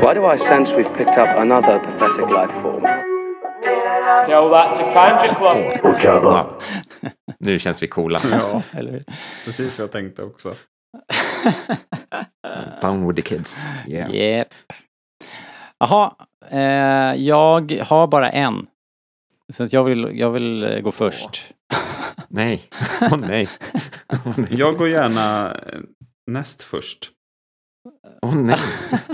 [0.03, 2.83] Why do I sense we've picked up another pathetic life form?
[4.27, 6.63] Tell that to Kanji Club.
[7.45, 8.21] Nu känns vi coola.
[8.31, 9.05] Ja, Eller hur?
[9.45, 10.55] precis vad jag tänkte också.
[12.83, 13.59] Down with the kids.
[13.87, 14.15] Yeah.
[14.15, 14.49] Yep.
[15.79, 16.15] Jaha,
[16.51, 18.67] eh, jag har bara en.
[19.53, 21.53] Så att jag vill, jag vill eh, gå först.
[22.29, 22.63] Nej.
[23.01, 23.49] Åh nej.
[24.13, 24.49] Åh nej.
[24.51, 25.81] Jag går gärna eh,
[26.31, 27.11] näst först.
[28.23, 28.59] Åh nej.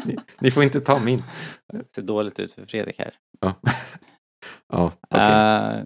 [0.04, 1.22] Ni, ni får inte ta min.
[1.72, 3.14] Det ser dåligt ut för Fredrik här.
[3.40, 3.54] Ja.
[4.72, 5.20] Ja, okej.
[5.20, 5.84] Eh,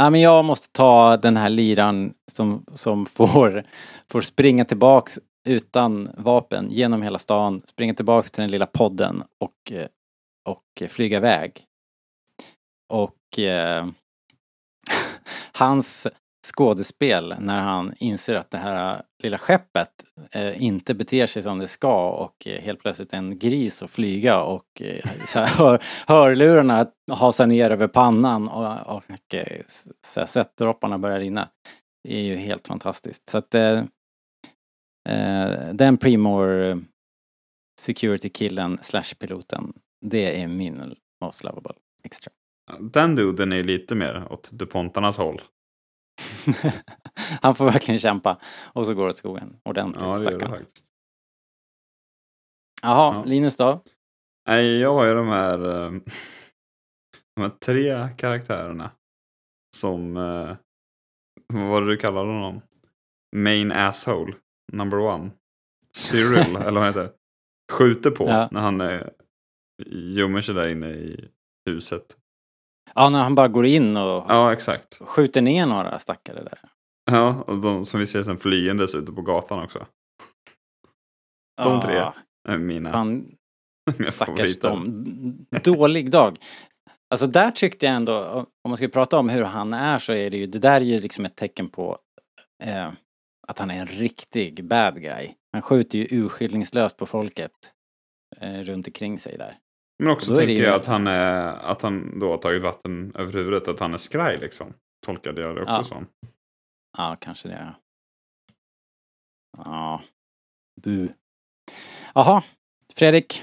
[0.00, 3.64] ja, men jag måste ta den här liran som, som får,
[4.08, 9.72] får springa tillbaks utan vapen genom hela stan, springa tillbaks till den lilla podden och,
[9.72, 9.86] eh,
[10.44, 11.64] och flyga iväg.
[12.88, 13.86] Och eh,
[15.52, 16.06] hans
[16.56, 19.88] skådespel när han inser att det här lilla skeppet
[20.32, 24.42] eh, inte beter sig som det ska och eh, helt plötsligt en gris att flyga
[24.42, 29.62] och eh, så här, hör, hörlurarna hasar ner över pannan och, och och eh,
[30.06, 31.48] så här, svettdropparna börjar rinna.
[32.04, 33.30] Det är ju helt fantastiskt.
[33.30, 33.82] Så att eh,
[35.08, 36.76] eh den Primor eh,
[37.80, 39.72] security-killen slash piloten,
[40.06, 40.94] det är min
[41.24, 41.74] most lovable
[42.04, 42.32] extra.
[42.80, 45.40] Den duden är lite mer åt DuPontarnas håll.
[47.42, 48.40] Han får verkligen kämpa
[48.72, 50.64] och så går det åt skogen ordentligt Ja, stackarn.
[52.82, 53.24] Jaha, Ja.
[53.26, 53.82] Linus då?
[54.48, 55.90] Nej, jag har ju de här, eh,
[57.36, 58.90] de här tre karaktärerna.
[59.76, 60.56] Som, eh,
[61.52, 62.60] vad var det du kallade honom?
[63.36, 64.34] Main asshole,
[64.72, 65.30] number one.
[65.96, 67.12] Cyril, eller vad heter det?
[67.72, 68.48] Skjuter på Ja.
[68.52, 69.02] när han
[69.86, 71.28] gömmer sig där inne i
[71.70, 72.16] huset.
[72.94, 74.98] Ja, när han bara går in och Ja, exakt.
[75.00, 76.58] skjuter ner några stackare där.
[77.10, 79.86] Ja, och de som vi ser sen flyendes ute på gatan också.
[81.62, 82.14] De tre Ja,
[82.48, 83.34] är mina, fan,
[83.98, 85.46] mina stackars dem.
[85.64, 86.38] Dålig dag.
[87.10, 88.24] Alltså där tyckte jag ändå,
[88.64, 90.84] om man ska prata om hur han är så är det ju, det där är
[90.84, 91.98] ju liksom ett tecken på
[92.62, 92.92] eh,
[93.48, 95.30] att han är en riktig bad guy.
[95.52, 97.52] Han skjuter ju urskillningslöst på folket
[98.36, 99.58] eh, runt omkring sig där.
[100.00, 103.68] Men också tänker jag att han, är, att han då har tagit vatten över huvudet,
[103.68, 104.74] att han är skraj liksom.
[105.06, 105.84] Tolkade jag det också Ja.
[105.84, 106.06] som.
[106.98, 107.58] Ja, kanske det.
[107.60, 107.74] ja.
[109.64, 110.02] Ja.
[110.82, 111.08] Bu.
[112.14, 112.42] Jaha,
[112.96, 113.42] Fredrik.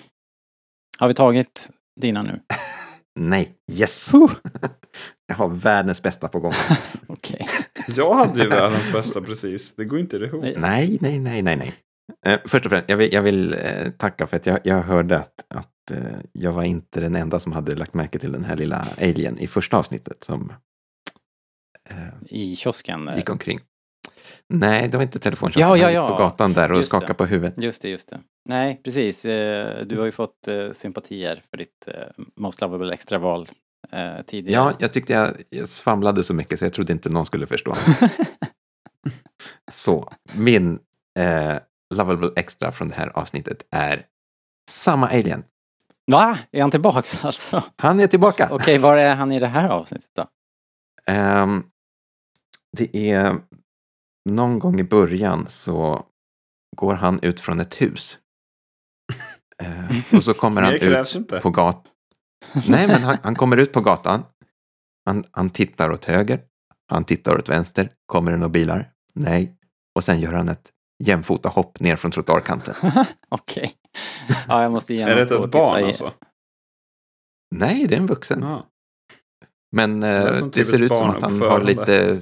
[0.97, 1.69] Har vi tagit
[2.01, 2.41] dina nu?
[3.19, 3.55] Nej.
[3.71, 4.11] Yes.
[5.27, 6.53] Jag har världens bästa på gång.
[7.07, 7.47] Okej.
[7.95, 9.75] Jag hade ju världens bästa precis.
[9.75, 10.41] Det går inte ihop.
[10.41, 10.55] Nej.
[10.57, 11.73] Nej, nej, nej, nej, nej.
[12.25, 15.17] Eh, först och främst, jag vill, jag vill eh, tacka för att jag, jag hörde
[15.19, 15.69] att, att
[16.31, 19.47] jag var inte den enda som hade lagt märke till den här lilla alien i
[19.47, 20.53] första avsnittet som
[21.89, 21.97] eh,
[22.29, 23.07] I kiosken.
[23.07, 23.59] eh, gick omkring.
[24.49, 25.69] Nej, det var inte telefonkiosken.
[25.69, 26.07] Ja, ja, ja.
[26.09, 27.17] på gatan där och Just skakade det.
[27.17, 27.53] på huvudet.
[27.57, 28.19] Just det, just det.
[28.49, 29.25] Nej, precis.
[29.25, 31.93] Eh, Du har ju fått eh, sympatier för ditt eh,
[32.35, 33.49] Most Lovable Extra-val
[33.91, 34.63] eh, tidigare.
[34.63, 37.75] Ja, jag tyckte jag, jag svamlade så mycket så jag trodde inte någon skulle förstå.
[39.71, 40.79] så, min
[41.19, 41.55] eh,
[41.95, 44.05] Lovable Extra från det här avsnittet är
[44.69, 45.43] samma alien.
[46.11, 46.39] Va?
[46.51, 47.63] Är han tillbaks alltså?
[47.77, 48.49] Han är tillbaka!
[48.51, 50.25] Okej, var är han i det här avsnittet då?
[51.07, 51.63] Ehm,
[52.77, 53.35] det är
[54.29, 56.05] någon gång i början så
[56.75, 58.17] går han ut från ett hus.
[59.63, 61.39] Eh, och så kommer han ut inte.
[61.39, 61.91] på gatan.
[62.67, 64.23] Nej, men han, han kommer ut på gatan.
[65.05, 66.41] Han, han tittar åt höger.
[66.91, 67.91] Han tittar åt vänster.
[68.05, 68.91] Kommer det några bilar?
[69.13, 69.57] Nej.
[69.95, 70.71] Och sen gör han ett
[71.03, 72.75] jämfota hopp ner från trottoarkanten.
[73.29, 73.75] Okej.
[74.47, 75.83] Ja, jag måste Är gärna det ett barn i...
[75.83, 76.13] alltså?
[77.55, 78.41] Nej, det är en vuxen.
[78.41, 78.65] Ja.
[79.75, 82.21] Men eh, är som det ser ut som att han har lite...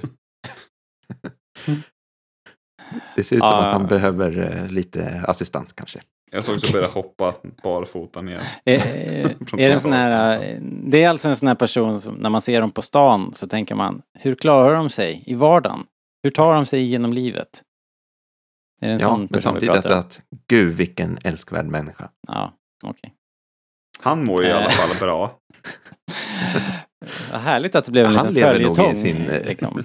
[3.16, 3.66] det ser ut som Ja.
[3.66, 6.00] att han behöver eh, lite assistans kanske.
[6.30, 8.42] Jag såg också börja hoppa barfota ner.
[8.64, 8.78] Är,
[9.58, 12.30] är det en sån här, eh, det är alltså en sån här person som när
[12.30, 15.86] man ser dem på stan så tänker man, hur klarar de sig i vardagen?
[16.22, 17.62] Hur tar de sig genom livet?
[18.80, 19.98] Är det en Ja, sån men samtidigt om?
[19.98, 22.10] att, gud vilken älskvärd människa.
[22.28, 22.52] Ja,
[22.84, 23.14] okej.
[24.00, 24.70] Han mår ju i alla Eh.
[24.70, 25.38] fall bra.
[27.32, 28.96] Vad härligt att det blev en Han liten lever nog i följetong.
[28.96, 29.82] sin, eh, Liksom.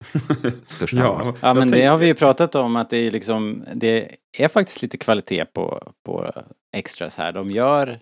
[0.65, 1.33] största ja.
[1.41, 4.81] Ja, men det har vi ju pratat om att det är liksom, det är faktiskt
[4.81, 6.31] lite kvalitet på, på
[6.75, 7.31] extras här.
[7.31, 7.99] De gör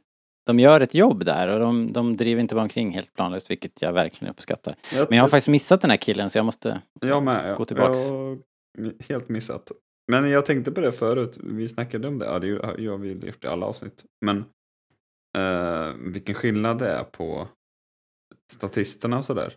[0.48, 3.82] de gör ett jobb där och de, de driver inte bara omkring helt planlöst vilket
[3.82, 4.76] jag verkligen uppskattar.
[4.94, 7.66] Jag, Men jag har faktiskt missat den här killen så jag måste jag med, gå
[7.66, 8.00] tillbaks.
[8.00, 8.40] Jag
[9.10, 9.72] helt missat.
[10.12, 12.52] Men jag tänkte på det förut, vi snackade om det, ja det
[12.88, 14.06] har vi gjort i alla avsnitt.
[14.26, 14.38] Men
[15.38, 17.48] eh, vilken skillnad det är på
[18.54, 19.54] statisterna och sådär.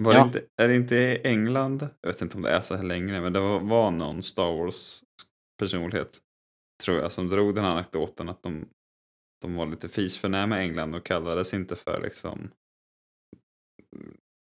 [0.00, 0.18] Var ja.
[0.20, 2.82] det inte, är det inte i England, jag vet inte om det är så här
[2.82, 5.02] längre, men det var, var någon Star Wars
[5.58, 6.18] personlighet,
[6.84, 8.68] tror jag, som drog den här anekdoten att de
[9.46, 12.50] de var lite fisförnäma i England och kallades inte för liksom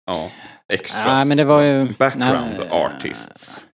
[0.05, 0.31] ja,
[0.73, 1.05] extras.
[1.05, 3.67] Ja, men det var ju, background nej, artists.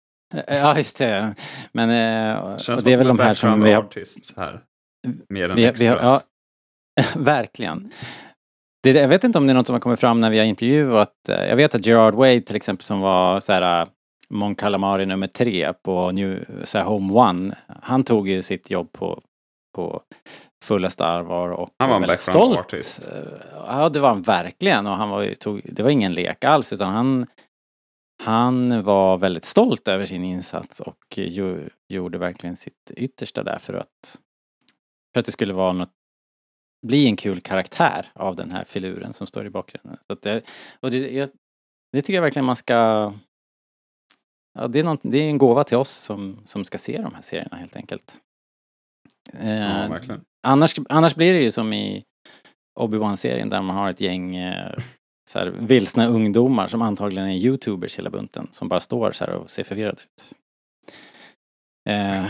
[0.48, 1.36] Ja, just det.
[1.72, 3.84] Men eh, Känns det är väl de här som vi har...
[3.84, 4.64] artists här.
[5.30, 5.82] Mer än vi, extras.
[5.82, 6.22] Vi har, ja,
[7.16, 7.92] verkligen.
[8.84, 10.46] Det, jag vet inte om det är något som har kommit fram när vi har
[10.46, 11.30] intervjuat.
[11.30, 13.88] Eh, jag vet att Gerard Wade till exempel som var så här eh,
[14.30, 17.56] Mon Calamari nummer tre på New, så här Home One.
[17.68, 19.22] Han tog ju sitt jobb på,
[19.76, 20.02] på
[20.64, 22.60] fullaste allvar och han var en väldigt stolt.
[22.60, 23.10] Artist.
[23.12, 26.44] Eh, ja, det var han verkligen och han var ju, tog, det var ingen lek
[26.44, 27.26] alls utan han
[28.24, 33.74] han var väldigt stolt över sin insats och ju, gjorde verkligen sitt yttersta där för
[33.74, 34.20] att
[35.14, 35.94] för att det skulle vara något
[36.88, 39.98] bli en kul karaktär av den här filuren som står i bakgrunden.
[40.08, 40.42] Så det,
[40.80, 41.30] och det, jag,
[41.92, 43.14] det tycker jag verkligen man ska
[44.60, 47.16] Ja, det är, något, det är en gåva till oss som, som ska se de
[47.16, 48.18] här serierna helt enkelt.
[49.34, 50.26] Eh, ja, verkligen.
[50.48, 52.04] Annars, annars blir det ju som i
[52.80, 54.74] Obi-Wan-serien där man har ett gäng eh,
[55.30, 59.34] så här, vilsna ungdomar som antagligen är youtubers hela bunten som bara står så här
[59.34, 60.34] och ser förvirrade ut.
[61.90, 62.26] Eh,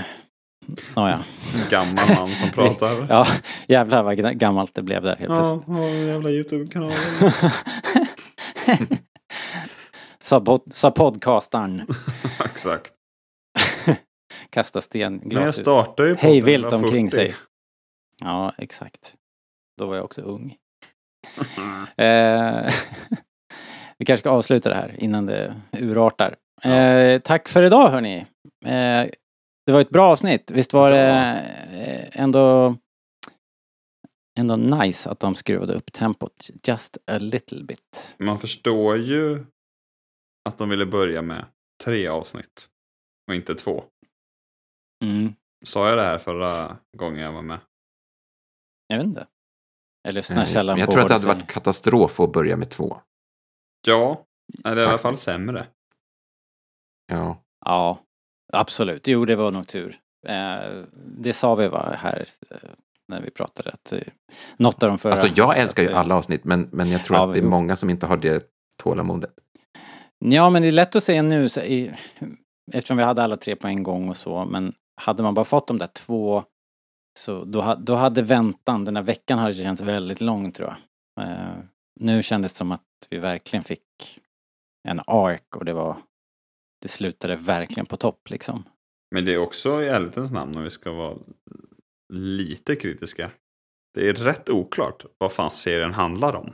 [0.95, 1.25] Nåja.
[1.69, 3.07] Gammal man som pratar.
[3.09, 3.27] ja,
[3.67, 5.77] jävlar vad gammalt det blev där helt ja, plötsligt.
[5.77, 6.91] Ja, jävla youtube-kanal.
[10.19, 11.81] sa, pod sa podcastaren.
[12.45, 12.93] Exakt.
[14.49, 15.67] Kasta sten, glashus.
[16.17, 17.35] Hej vilt omkring sig.
[18.23, 19.15] Ja, exakt.
[19.77, 20.57] Då var jag också ung.
[21.97, 22.73] eh,
[23.97, 26.35] vi kanske ska avsluta det här innan det urartar.
[26.63, 28.17] Eh, tack för idag hörni.
[28.65, 29.09] Eh,
[29.65, 30.51] det var ett bra avsnitt.
[30.51, 31.09] Visst var det
[31.71, 32.75] eh, ändå
[34.39, 38.15] ändå nice att de skruvade upp tempot just a little bit.
[38.17, 39.45] Man förstår ju
[40.49, 41.45] att de ville börja med
[41.83, 42.69] tre avsnitt
[43.27, 43.83] och inte två.
[45.03, 45.33] Mm.
[45.65, 47.59] Sa jag det här förra gången jag var med?
[48.87, 49.27] Jag vet inte.
[50.01, 52.97] Jag lyssnar sällan på Jag tror att det hade varit katastrof att börja med två.
[53.87, 54.25] Ja,
[54.65, 55.67] eller i alla fall sämre.
[57.07, 57.43] Ja.
[57.65, 57.99] Ja,
[58.53, 59.07] absolut.
[59.07, 59.97] Jo, det var nog tur.
[60.27, 62.57] Eh, det sa vi va, här eh,
[63.07, 63.99] när vi pratade att eh,
[64.57, 65.13] något av de förra...
[65.13, 67.75] Alltså jag älskar ju alla avsnitt men, men jag tror ja, att det är många
[67.75, 68.43] som inte har det
[68.77, 69.33] tålamodet.
[70.19, 71.93] Ja, men det är lätt att säga nu så, i,
[72.71, 75.67] eftersom vi hade alla tre på en gång och så men hade man bara fått
[75.67, 76.43] de där två
[77.17, 80.69] så då, då hade väntan, den här veckan hade känts väldigt lång tror
[81.15, 81.27] jag.
[81.27, 81.63] Uh,
[81.99, 84.19] nu kändes det som att vi verkligen fick
[84.87, 85.97] en ark och det var
[86.81, 88.63] det slutade verkligen på topp liksom.
[89.15, 91.17] Men det är också i ärlighetens namn om vi ska vara
[92.13, 93.31] lite kritiska.
[93.93, 96.53] Det är rätt oklart vad fan serien handlar om.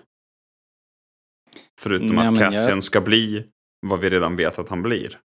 [1.81, 2.83] Förutom ja, att Cassian jag...
[2.83, 3.47] ska bli
[3.87, 5.19] vad vi redan vet att han blir.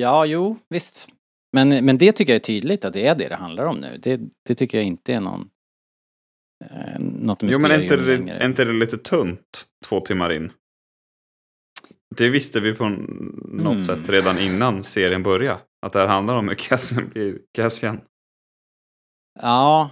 [0.00, 1.08] Ja, jo, visst.
[1.52, 3.98] Men, men det tycker jag är tydligt att det är det det handlar om nu.
[4.02, 5.48] Det, det tycker jag inte är någon...
[6.64, 10.52] Eh, något Jo men är inte, det, är inte det lite tunt två timmar in?
[12.16, 13.82] Det visste vi på något mm.
[13.82, 15.60] sätt redan innan serien började.
[15.86, 18.00] Att det här handlar om hur Cassian blir Cassian.
[19.40, 19.90] Ja.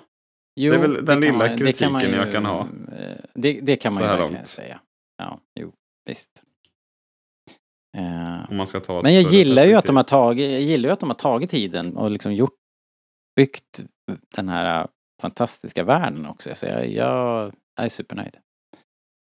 [0.57, 2.61] Jo, det är väl den lilla man, kritiken kan ju, jag kan ha.
[2.61, 4.47] Eh, det, det kan man ju verkligen långt.
[4.47, 4.81] säga.
[5.17, 5.73] Ja, jo,
[6.07, 6.43] visst.
[8.51, 10.93] Om man ska ta Men jag gillar ju att de har tagit, jag gillar ju
[10.93, 12.57] att de har tagit tiden och liksom gjort,
[13.37, 13.85] byggt
[14.35, 14.89] den här
[15.23, 16.55] fantastiska världen också.
[16.55, 18.37] Så jag, jag är supernöjd.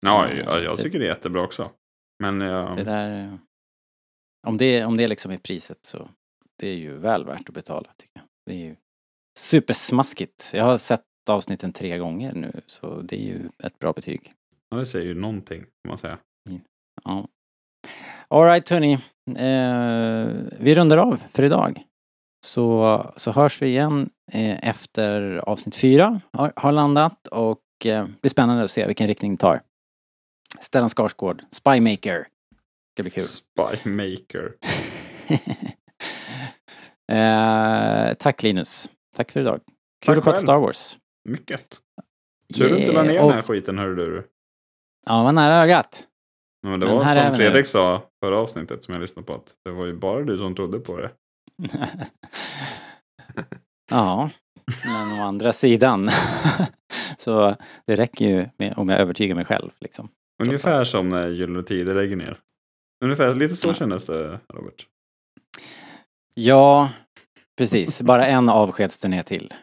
[0.07, 1.71] Ja, eh, jag, jag tycker det, det är jättebra också.
[2.23, 2.77] Men jag...
[2.77, 3.39] Det där,
[4.47, 6.09] om det, om det liksom är priset så
[6.59, 8.25] det är ju väl värt att betala tycker jag.
[8.47, 8.77] Det är ju
[9.39, 10.51] supersmaskigt.
[10.53, 14.35] Jag har sett avsnitten tre gånger nu så det är ju ett bra betyg.
[14.69, 16.19] Ja, det säger ju någonting, kan man säga.
[17.05, 17.29] Ja.
[18.29, 18.99] Alright hörni,
[19.37, 20.29] Eh,
[20.59, 21.83] vi rundar av för idag.
[22.47, 28.31] Så, så hörs vi igen eh, efter avsnitt fyra har, har landat och eh, blir
[28.31, 29.63] spännande att se vilken riktning det tar.
[30.61, 32.27] Stellan Skarsgård, Spymaker.
[32.97, 33.25] Det blir kul.
[33.25, 34.53] Spymaker.
[37.13, 38.91] eh, tack Linus.
[39.17, 39.61] Tack för idag.
[40.05, 40.99] Kul att prata Star Wars.
[41.29, 41.77] Mycket.
[42.55, 42.75] Tur yeah.
[42.75, 43.27] du inte la ner och...
[43.27, 44.29] den här skiten hörru du.
[45.07, 46.07] Ja, var nära ögat.
[46.63, 49.71] Men det Men var som Fredrik sa förra avsnittet som jag lyssnade på att det
[49.71, 51.11] var ju bara du som trodde på det.
[53.91, 54.31] ja,
[54.85, 56.11] men å andra sidan
[57.17, 57.57] så
[57.87, 59.71] det räcker ju med om jag övertygar mig själv.
[59.81, 60.09] Liksom.
[60.43, 62.39] Ungefär som när Gyllene Tider lägger ner.
[63.05, 64.87] Ungefär lite så kändes det, Robert.
[66.35, 66.91] Ja,
[67.59, 68.03] precis.
[68.03, 69.55] Bara en avskedsturné till.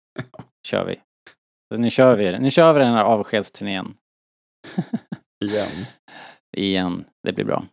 [0.66, 1.00] Kör vi.
[1.72, 3.94] Så nu kör vi Nu kör vi den här avskedsturnén.
[5.44, 5.86] Igen.
[6.56, 7.04] Igen.
[7.22, 7.66] Det blir bra.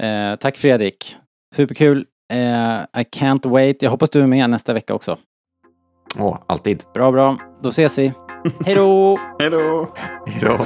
[0.00, 1.16] Eh, tack Fredrik.
[1.54, 2.06] Superkul.
[2.32, 3.82] Eh, I can't wait.
[3.82, 5.18] Jag hoppas du är med nästa vecka också.
[6.18, 6.84] Åh, oh, alltid.
[6.94, 7.38] Bra, bra.
[7.62, 8.12] Då ses vi.
[8.66, 9.18] Hej då!
[9.38, 9.94] Hej då!
[10.26, 10.64] Hej då!